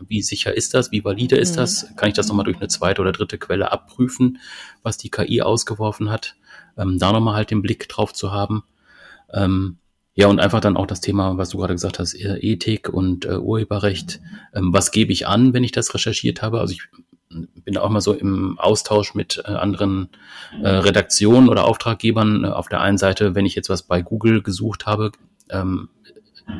[0.07, 0.91] wie sicher ist das?
[0.91, 1.57] Wie valide ist mhm.
[1.57, 1.95] das?
[1.95, 4.39] Kann ich das nochmal durch eine zweite oder dritte Quelle abprüfen,
[4.81, 6.35] was die KI ausgeworfen hat?
[6.77, 8.63] Ähm, da nochmal halt den Blick drauf zu haben.
[9.33, 9.77] Ähm,
[10.15, 13.25] ja, und einfach dann auch das Thema, was du gerade gesagt hast, äh, Ethik und
[13.25, 14.21] äh, Urheberrecht.
[14.53, 16.59] Ähm, was gebe ich an, wenn ich das recherchiert habe?
[16.59, 16.83] Also ich
[17.29, 20.09] bin auch mal so im Austausch mit äh, anderen
[20.61, 22.43] äh, Redaktionen oder Auftraggebern.
[22.43, 25.11] Äh, auf der einen Seite, wenn ich jetzt was bei Google gesucht habe,
[25.49, 25.89] ähm,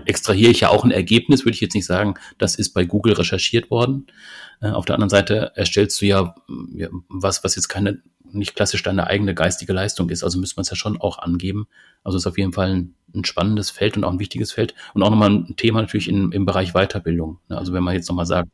[0.05, 3.13] extrahiere ich ja auch ein Ergebnis, würde ich jetzt nicht sagen, das ist bei Google
[3.13, 4.07] recherchiert worden.
[4.61, 6.35] Äh, auf der anderen Seite erstellst du ja,
[6.73, 8.01] ja was, was jetzt keine
[8.33, 10.23] nicht klassisch deine eigene geistige Leistung ist.
[10.23, 11.67] Also müsste man es ja schon auch angeben.
[12.03, 15.03] Also ist auf jeden Fall ein, ein, spannendes Feld und auch ein wichtiges Feld und
[15.03, 17.39] auch nochmal ein Thema natürlich in, im Bereich Weiterbildung.
[17.49, 18.49] Also wenn man jetzt nochmal sagt,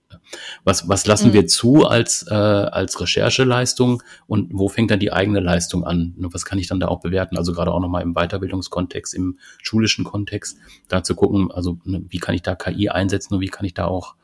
[0.64, 1.34] was, was lassen mhm.
[1.34, 6.16] wir zu als, äh, als Rechercheleistung und wo fängt dann die eigene Leistung an?
[6.18, 7.38] Und was kann ich dann da auch bewerten?
[7.38, 10.57] Also gerade auch nochmal im Weiterbildungskontext, im schulischen Kontext,
[10.88, 13.74] da zu gucken, also ne, wie kann ich da KI einsetzen und wie kann ich
[13.74, 14.16] da auch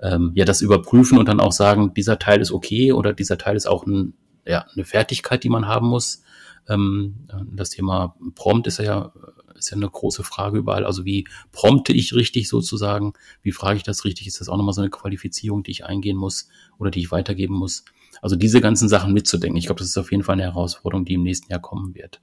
[0.00, 3.56] ähm, ja das überprüfen und dann auch sagen, dieser Teil ist okay oder dieser Teil
[3.56, 4.14] ist auch ein
[4.48, 6.22] ja, eine Fertigkeit, die man haben muss.
[6.68, 9.12] Ähm, das Thema Prompt ist ja,
[9.58, 10.84] ist ja eine große Frage überall.
[10.84, 13.12] Also wie prompte ich richtig sozusagen?
[13.42, 14.26] Wie frage ich das richtig?
[14.26, 16.48] Ist das auch nochmal so eine Qualifizierung, die ich eingehen muss
[16.78, 17.84] oder die ich weitergeben muss?
[18.22, 19.58] Also diese ganzen Sachen mitzudenken.
[19.58, 22.20] Ich glaube, das ist auf jeden Fall eine Herausforderung, die im nächsten Jahr kommen wird.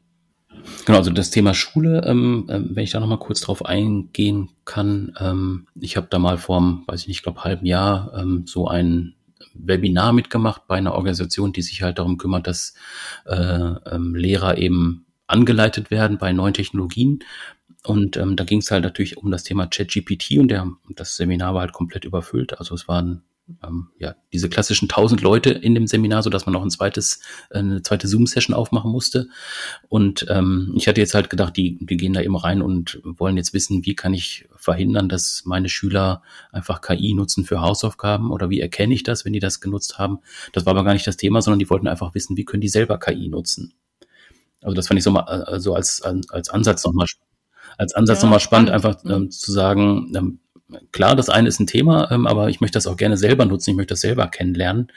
[0.86, 5.13] Genau, also das Thema Schule, ähm, ähm wenn ich da nochmal kurz drauf eingehen kann.
[5.19, 9.15] Ähm, ich habe da mal vor, weiß ich nicht, glaube halben Jahr ähm, so ein
[9.53, 12.73] Webinar mitgemacht bei einer Organisation, die sich halt darum kümmert, dass
[13.25, 17.19] äh, ähm, Lehrer eben angeleitet werden bei neuen Technologien.
[17.84, 21.53] Und ähm, da ging es halt natürlich um das Thema ChatGPT und der, das Seminar
[21.53, 22.57] war halt komplett überfüllt.
[22.57, 23.23] Also es waren
[23.63, 27.19] ähm, ja, diese klassischen tausend Leute in dem Seminar, so dass man noch ein zweites,
[27.51, 29.28] äh, eine zweite Zoom-Session aufmachen musste.
[29.88, 33.38] Und ähm, ich hatte jetzt halt gedacht, die, die gehen da eben rein und wollen
[33.38, 38.49] jetzt wissen, wie kann ich verhindern, dass meine Schüler einfach KI nutzen für Hausaufgaben oder
[38.49, 40.19] wie erkenne ich das, wenn die das genutzt haben.
[40.53, 42.69] Das war aber gar nicht das Thema, sondern die wollten einfach wissen, wie können die
[42.69, 43.73] selber KI nutzen.
[44.66, 47.07] Also das fand ich so mal also als, als Ansatz nochmal
[47.78, 50.39] als Ansatz ja, nochmal spannend, einfach ähm, zu sagen, ähm,
[50.91, 53.72] klar, das eine ist ein Thema, ähm, aber ich möchte das auch gerne selber nutzen,
[53.72, 54.91] ich möchte das selber kennenlernen.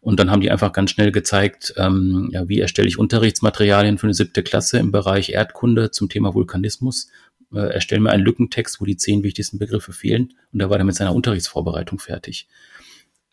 [0.00, 4.06] Und dann haben die einfach ganz schnell gezeigt, ähm, ja, wie erstelle ich Unterrichtsmaterialien für
[4.06, 7.08] eine siebte Klasse im Bereich Erdkunde zum Thema Vulkanismus.
[7.52, 10.34] Äh, erstellen mir einen Lückentext, wo die zehn wichtigsten Begriffe fehlen.
[10.52, 12.48] Und da war er mit seiner Unterrichtsvorbereitung fertig.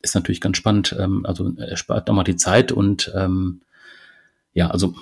[0.02, 0.96] Ist natürlich ganz spannend.
[1.00, 3.62] Ähm, also er spart nochmal die Zeit und ähm,
[4.54, 4.96] ja, also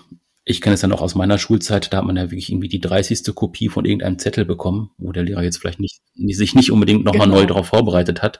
[0.50, 2.80] ich kenne es dann auch aus meiner Schulzeit, da hat man ja wirklich irgendwie die
[2.80, 3.36] 30.
[3.36, 7.28] Kopie von irgendeinem Zettel bekommen, wo der Lehrer jetzt vielleicht nicht, sich nicht unbedingt nochmal
[7.28, 7.39] genau.
[7.39, 8.39] neu darauf vorbereitet hat.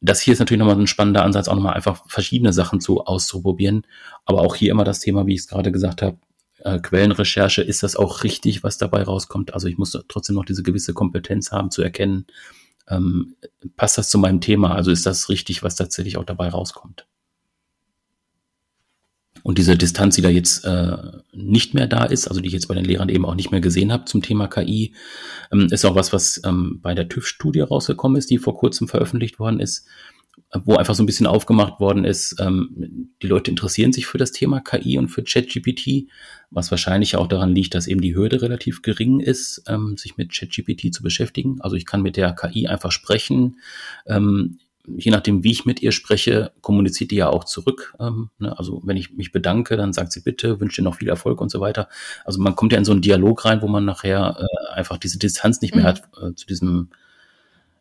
[0.00, 3.84] Das hier ist natürlich nochmal ein spannender Ansatz, auch nochmal einfach verschiedene Sachen zu auszuprobieren.
[4.24, 6.18] Aber auch hier immer das Thema, wie ich es gerade gesagt habe,
[6.60, 9.52] äh, Quellenrecherche, ist das auch richtig, was dabei rauskommt?
[9.52, 12.26] Also ich muss trotzdem noch diese gewisse Kompetenz haben zu erkennen,
[12.88, 13.34] ähm,
[13.76, 14.76] passt das zu meinem Thema?
[14.76, 17.08] Also ist das richtig, was tatsächlich auch dabei rauskommt?
[19.46, 20.96] Und diese Distanz, die da jetzt äh,
[21.32, 23.60] nicht mehr da ist, also die ich jetzt bei den Lehrern eben auch nicht mehr
[23.60, 24.92] gesehen habe zum Thema KI,
[25.52, 29.38] ähm, ist auch was, was ähm, bei der TÜV-Studie rausgekommen ist, die vor kurzem veröffentlicht
[29.38, 29.86] worden ist,
[30.64, 34.32] wo einfach so ein bisschen aufgemacht worden ist, ähm, die Leute interessieren sich für das
[34.32, 36.08] Thema KI und für ChatGPT,
[36.50, 40.32] was wahrscheinlich auch daran liegt, dass eben die Hürde relativ gering ist, ähm, sich mit
[40.32, 41.60] ChatGPT zu beschäftigen.
[41.60, 43.60] Also ich kann mit der KI einfach sprechen.
[44.06, 44.58] Ähm,
[44.96, 47.94] je nachdem, wie ich mit ihr spreche, kommuniziert die ja auch zurück.
[47.98, 48.56] Ähm, ne?
[48.58, 51.50] Also wenn ich mich bedanke, dann sagt sie bitte, wünsche dir noch viel Erfolg und
[51.50, 51.88] so weiter.
[52.24, 55.18] Also man kommt ja in so einen Dialog rein, wo man nachher äh, einfach diese
[55.18, 55.88] Distanz nicht mehr mhm.
[55.88, 56.90] hat äh, zu diesem,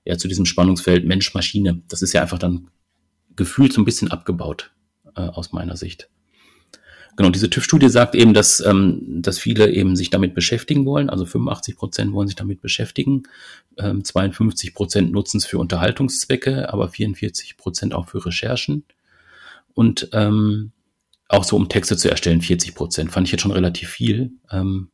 [0.04, 1.82] ja, zu diesem Spannungsfeld Mensch-Maschine.
[1.88, 2.70] Das ist ja einfach dann
[3.36, 4.72] gefühlt so ein bisschen abgebaut
[5.16, 6.10] äh, aus meiner Sicht.
[7.16, 11.10] Genau, diese TÜV-Studie sagt eben, dass, ähm, dass viele eben sich damit beschäftigen wollen.
[11.10, 13.24] Also 85 Prozent wollen sich damit beschäftigen.
[13.78, 18.84] Ähm, 52 Prozent nutzen es für Unterhaltungszwecke, aber 44 Prozent auch für Recherchen.
[19.74, 20.72] Und ähm,
[21.30, 23.12] auch so, um Texte zu erstellen, 40 Prozent.
[23.12, 24.34] Fand ich jetzt schon relativ viel.
[24.52, 24.90] Ähm,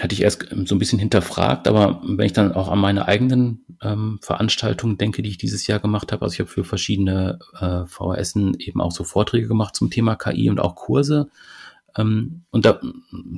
[0.00, 3.64] hatte ich erst so ein bisschen hinterfragt, aber wenn ich dann auch an meine eigenen
[3.82, 7.86] ähm, Veranstaltungen denke, die ich dieses Jahr gemacht habe, also ich habe für verschiedene äh,
[7.86, 11.28] VHSen eben auch so Vorträge gemacht zum Thema KI und auch Kurse.
[11.96, 12.80] Ähm, und da,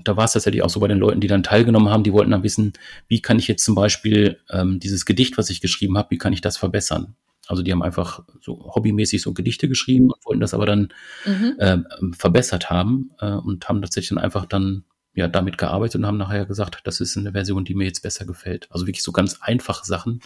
[0.05, 2.31] da war es tatsächlich auch so bei den Leuten, die dann teilgenommen haben, die wollten
[2.31, 2.73] dann wissen,
[3.09, 6.33] wie kann ich jetzt zum Beispiel ähm, dieses Gedicht, was ich geschrieben habe, wie kann
[6.33, 7.17] ich das verbessern?
[7.49, 10.89] Also die haben einfach so hobbymäßig so Gedichte geschrieben und wollten das aber dann
[11.25, 11.55] mhm.
[11.59, 11.79] äh,
[12.13, 14.85] verbessert haben äh, und haben tatsächlich dann einfach dann
[15.17, 18.27] ja, damit gearbeitet und haben nachher gesagt, das ist eine Version, die mir jetzt besser
[18.27, 18.69] gefällt.
[18.71, 20.21] Also wirklich so ganz einfache Sachen,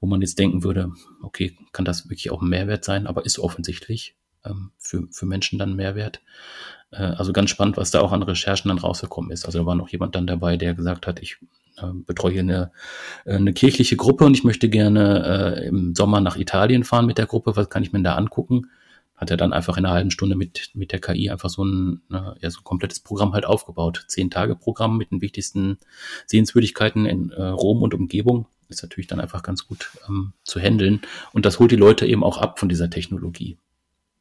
[0.00, 0.90] wo man jetzt denken würde,
[1.22, 5.58] okay, kann das wirklich auch ein Mehrwert sein, aber ist offensichtlich ähm, für, für Menschen
[5.58, 6.22] dann Mehrwert.
[6.90, 9.44] Äh, also ganz spannend, was da auch an Recherchen dann rausgekommen ist.
[9.44, 11.36] Also da war noch jemand dann dabei, der gesagt hat, ich
[11.76, 12.72] äh, betreue eine,
[13.26, 17.18] äh, eine kirchliche Gruppe und ich möchte gerne äh, im Sommer nach Italien fahren mit
[17.18, 17.54] der Gruppe.
[17.54, 18.70] Was kann ich mir da angucken?
[19.16, 22.02] Hat er dann einfach in einer halben Stunde mit, mit der KI einfach so ein,
[22.10, 24.04] ja, so ein komplettes Programm halt aufgebaut.
[24.08, 25.78] Zehn Tage Programm mit den wichtigsten
[26.26, 28.46] Sehenswürdigkeiten in äh, Rom und Umgebung.
[28.68, 31.00] Ist natürlich dann einfach ganz gut ähm, zu handeln.
[31.32, 33.58] Und das holt die Leute eben auch ab von dieser Technologie.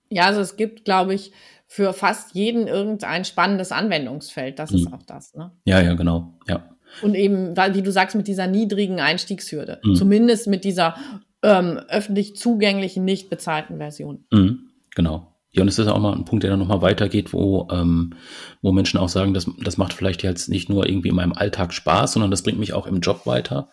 [0.10, 1.32] Ja, also es gibt, glaube ich,
[1.68, 4.60] für fast jeden irgendein spannendes Anwendungsfeld.
[4.60, 4.78] Das mhm.
[4.78, 5.52] ist auch das, ne?
[5.66, 6.38] Ja, ja, genau.
[6.48, 6.70] Ja.
[7.02, 9.82] Und eben, wie du sagst, mit dieser niedrigen Einstiegshürde.
[9.84, 9.96] Mhm.
[9.96, 10.96] Zumindest mit dieser
[11.42, 14.26] ähm, öffentlich zugänglichen, nicht bezahlten Version.
[14.32, 14.70] Mhm.
[14.96, 15.32] Genau.
[15.52, 18.14] Ja, und es ist auch mal ein Punkt, der dann nochmal weitergeht, wo, ähm,
[18.62, 21.74] wo Menschen auch sagen, das, das macht vielleicht jetzt nicht nur irgendwie in meinem Alltag
[21.74, 23.70] Spaß, sondern das bringt mich auch im Job weiter.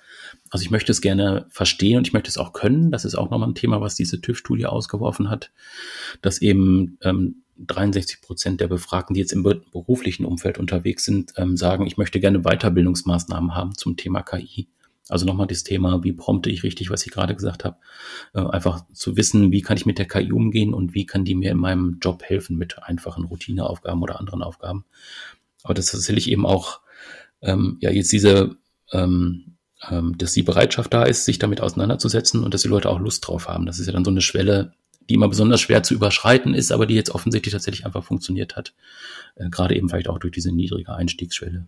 [0.51, 2.93] Also ich möchte es gerne verstehen und ich möchte es auch können.
[2.93, 5.51] Das ist auch nochmal ein Thema, was diese TÜV-Studie ausgeworfen hat,
[6.21, 11.57] dass eben ähm, 63 Prozent der Befragten, die jetzt im beruflichen Umfeld unterwegs sind, ähm,
[11.57, 14.69] sagen, ich möchte gerne Weiterbildungsmaßnahmen haben zum Thema KI.
[15.09, 17.77] Also nochmal das Thema, wie prompte ich richtig, was ich gerade gesagt habe,
[18.35, 21.35] äh, einfach zu wissen, wie kann ich mit der KI umgehen und wie kann die
[21.35, 24.85] mir in meinem Job helfen mit einfachen Routineaufgaben oder anderen Aufgaben.
[25.65, 26.81] Aber das ist tatsächlich eben auch,
[27.41, 28.57] ähm, ja, jetzt diese,
[28.93, 29.57] ähm,
[29.91, 33.27] ähm, dass die Bereitschaft da ist, sich damit auseinanderzusetzen und dass die Leute auch Lust
[33.27, 33.67] drauf haben.
[33.67, 34.73] Das ist ja dann so eine Schwelle,
[35.09, 38.73] die immer besonders schwer zu überschreiten ist, aber die jetzt offensichtlich tatsächlich einfach funktioniert hat.
[39.35, 41.67] Äh, gerade eben vielleicht auch durch diese niedrige Einstiegsschwelle.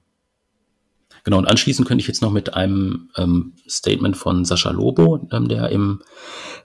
[1.24, 5.48] Genau, und anschließend könnte ich jetzt noch mit einem ähm, Statement von Sascha Lobo, ähm,
[5.48, 6.02] der im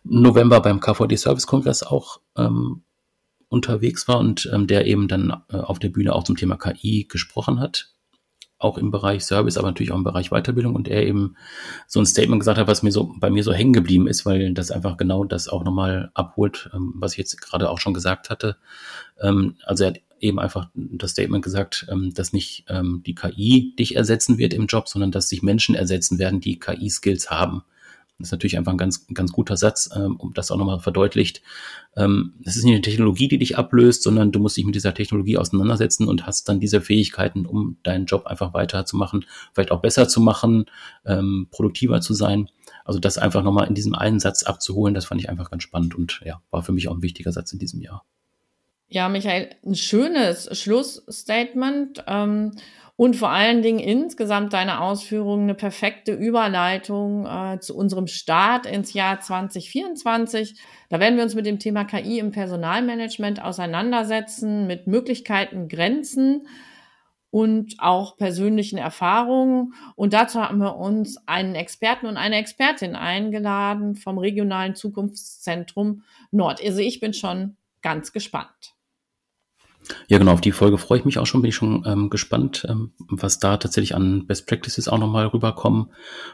[0.03, 2.83] November beim KVD Service Kongress auch ähm,
[3.47, 7.07] unterwegs war und ähm, der eben dann äh, auf der Bühne auch zum Thema KI
[7.09, 7.93] gesprochen hat.
[8.57, 11.37] Auch im Bereich Service, aber natürlich auch im Bereich Weiterbildung und er eben
[11.87, 14.53] so ein Statement gesagt hat, was mir so bei mir so hängen geblieben ist, weil
[14.53, 18.29] das einfach genau das auch nochmal abholt, ähm, was ich jetzt gerade auch schon gesagt
[18.29, 18.57] hatte.
[19.21, 23.75] Ähm, also er hat eben einfach das Statement gesagt, ähm, dass nicht ähm, die KI
[23.77, 27.63] dich ersetzen wird im Job, sondern dass sich Menschen ersetzen werden, die KI-Skills haben.
[28.17, 31.41] Das ist natürlich einfach ein ganz, ganz guter Satz, ähm, um das auch nochmal verdeutlicht.
[31.95, 35.37] Es ist nicht eine Technologie, die dich ablöst, sondern du musst dich mit dieser Technologie
[35.37, 40.21] auseinandersetzen und hast dann diese Fähigkeiten, um deinen Job einfach weiterzumachen, vielleicht auch besser zu
[40.21, 40.65] machen,
[41.51, 42.47] produktiver zu sein.
[42.85, 45.95] Also das einfach nochmal in diesem einen Satz abzuholen, das fand ich einfach ganz spannend
[45.95, 48.05] und ja, war für mich auch ein wichtiger Satz in diesem Jahr.
[48.91, 52.53] Ja, Michael, ein schönes Schlussstatement ähm,
[52.95, 58.93] und vor allen Dingen insgesamt deine Ausführungen eine perfekte Überleitung äh, zu unserem Start ins
[58.93, 60.59] Jahr 2024.
[60.89, 66.47] Da werden wir uns mit dem Thema KI im Personalmanagement auseinandersetzen, mit Möglichkeiten, Grenzen
[67.29, 69.75] und auch persönlichen Erfahrungen.
[69.95, 76.59] Und dazu haben wir uns einen Experten und eine Expertin eingeladen vom regionalen Zukunftszentrum Nord.
[76.65, 78.73] Also ich bin schon ganz gespannt.
[80.07, 82.65] Ja, genau, auf die Folge freue ich mich auch schon, bin ich schon ähm, gespannt,
[82.69, 85.91] ähm, was da tatsächlich an Best Practices auch nochmal rüberkommen.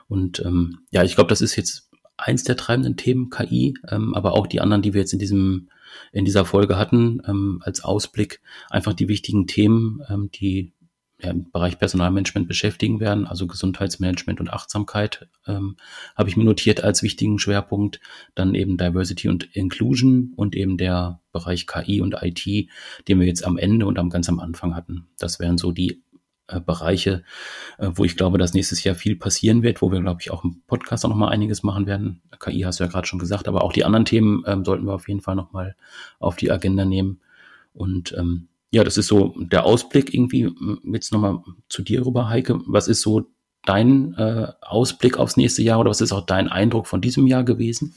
[0.08, 4.34] Und ähm, ja, ich glaube, das ist jetzt eins der treibenden Themen, KI, ähm, aber
[4.34, 5.70] auch die anderen, die wir jetzt in diesem
[6.12, 10.74] in dieser Folge hatten, ähm, als Ausblick, einfach die wichtigen Themen, ähm, die
[11.22, 15.78] ja, im Bereich Personalmanagement beschäftigen werden, also Gesundheitsmanagement und Achtsamkeit, ähm,
[16.16, 18.02] habe ich mir notiert als wichtigen Schwerpunkt.
[18.36, 22.46] Dann eben Diversity und Inclusion und eben der Bereich KI und IT,
[23.08, 25.08] den wir jetzt am Ende und am ganz am Anfang hatten.
[25.18, 26.04] Das wären so die
[26.48, 27.24] äh, Bereiche,
[27.78, 30.44] äh, wo ich glaube, dass nächstes Jahr viel passieren wird, wo wir, glaube ich, auch
[30.44, 32.22] im Podcast auch noch mal einiges machen werden.
[32.40, 34.94] KI hast du ja gerade schon gesagt, aber auch die anderen Themen ähm, sollten wir
[34.94, 35.76] auf jeden Fall noch mal
[36.20, 37.22] auf die Agenda nehmen.
[37.74, 40.52] Und ähm, ja, das ist so der Ausblick irgendwie.
[40.84, 42.60] Jetzt nochmal zu dir rüber, Heike.
[42.68, 43.24] Was ist so
[43.64, 47.46] dein äh, Ausblick aufs nächste Jahr oder was ist auch dein Eindruck von diesem Jahr
[47.46, 47.96] gewesen?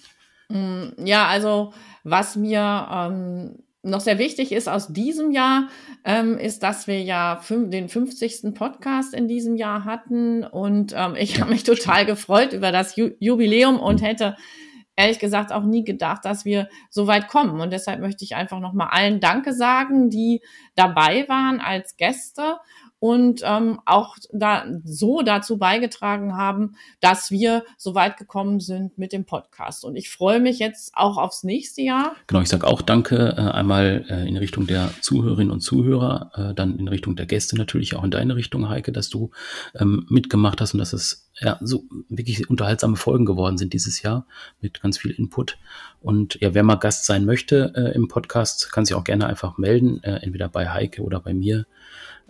[0.49, 1.73] Mm, ja, also
[2.05, 5.67] was mir ähm, noch sehr wichtig ist aus diesem Jahr,
[6.05, 8.55] ähm, ist, dass wir ja den 50.
[8.55, 13.11] Podcast in diesem Jahr hatten und ähm, ich habe mich total gefreut über das Ju
[13.19, 14.07] Jubiläum und mhm.
[14.07, 14.37] hätte
[14.99, 17.61] ehrlich gesagt auch nie gedacht, dass wir so weit kommen.
[17.61, 20.43] Und deshalb möchte ich einfach nochmal allen Danke sagen, die
[20.75, 22.57] dabei waren als Gäste
[23.01, 29.13] und ähm, auch da so dazu beigetragen haben, dass wir so weit gekommen sind mit
[29.13, 29.85] dem Podcast.
[29.85, 32.17] Und ich freue mich jetzt auch aufs nächste Jahr.
[32.27, 36.55] Genau, ich sage auch Danke äh, einmal äh, in Richtung der Zuhörerinnen und Zuhörer, äh,
[36.55, 39.31] dann in Richtung der Gäste natürlich auch in deine Richtung, Heike, dass du
[39.79, 44.27] ähm, mitgemacht hast und dass es ja so wirklich unterhaltsame Folgen geworden sind dieses Jahr
[44.61, 45.59] mit ganz viel Input.
[46.01, 49.59] Und ja, wer mal Gast sein möchte äh, im Podcast, kann sich auch gerne einfach
[49.59, 51.67] melden, äh, entweder bei Heike oder bei mir.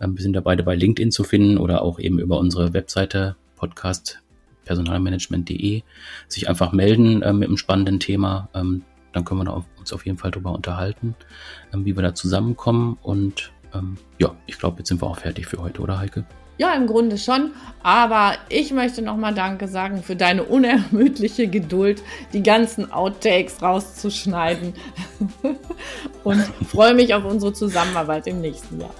[0.00, 3.36] Ähm, wir sind da beide bei LinkedIn zu finden oder auch eben über unsere Webseite
[3.56, 4.22] podcast
[4.64, 5.82] personalmanagement.de
[6.28, 8.48] sich einfach melden äh, mit einem spannenden Thema.
[8.54, 11.14] Ähm, dann können wir uns auf jeden Fall darüber unterhalten,
[11.72, 12.98] ähm, wie wir da zusammenkommen.
[13.02, 16.24] Und ähm, ja, ich glaube, jetzt sind wir auch fertig für heute, oder Heike?
[16.58, 17.52] Ja, im Grunde schon.
[17.82, 22.02] Aber ich möchte nochmal Danke sagen für deine unermüdliche Geduld,
[22.32, 24.74] die ganzen Outtakes rauszuschneiden.
[26.24, 28.94] Und freue mich auf unsere Zusammenarbeit im nächsten Jahr.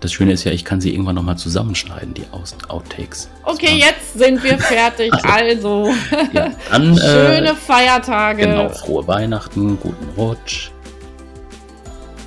[0.00, 2.24] Das Schöne ist ja, ich kann sie irgendwann nochmal zusammenschneiden, die
[2.68, 3.28] Outtakes.
[3.44, 5.12] Okay, jetzt sind wir fertig.
[5.22, 5.92] Also, also
[6.32, 8.42] ja, dann, äh, schöne äh, Feiertage.
[8.46, 10.70] Genau, frohe Weihnachten, guten Rutsch.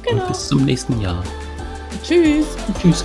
[0.04, 0.22] Genau.
[0.22, 1.24] Und bis zum nächsten Jahr.
[2.04, 2.45] Tschüss.
[2.80, 3.04] Tschüss.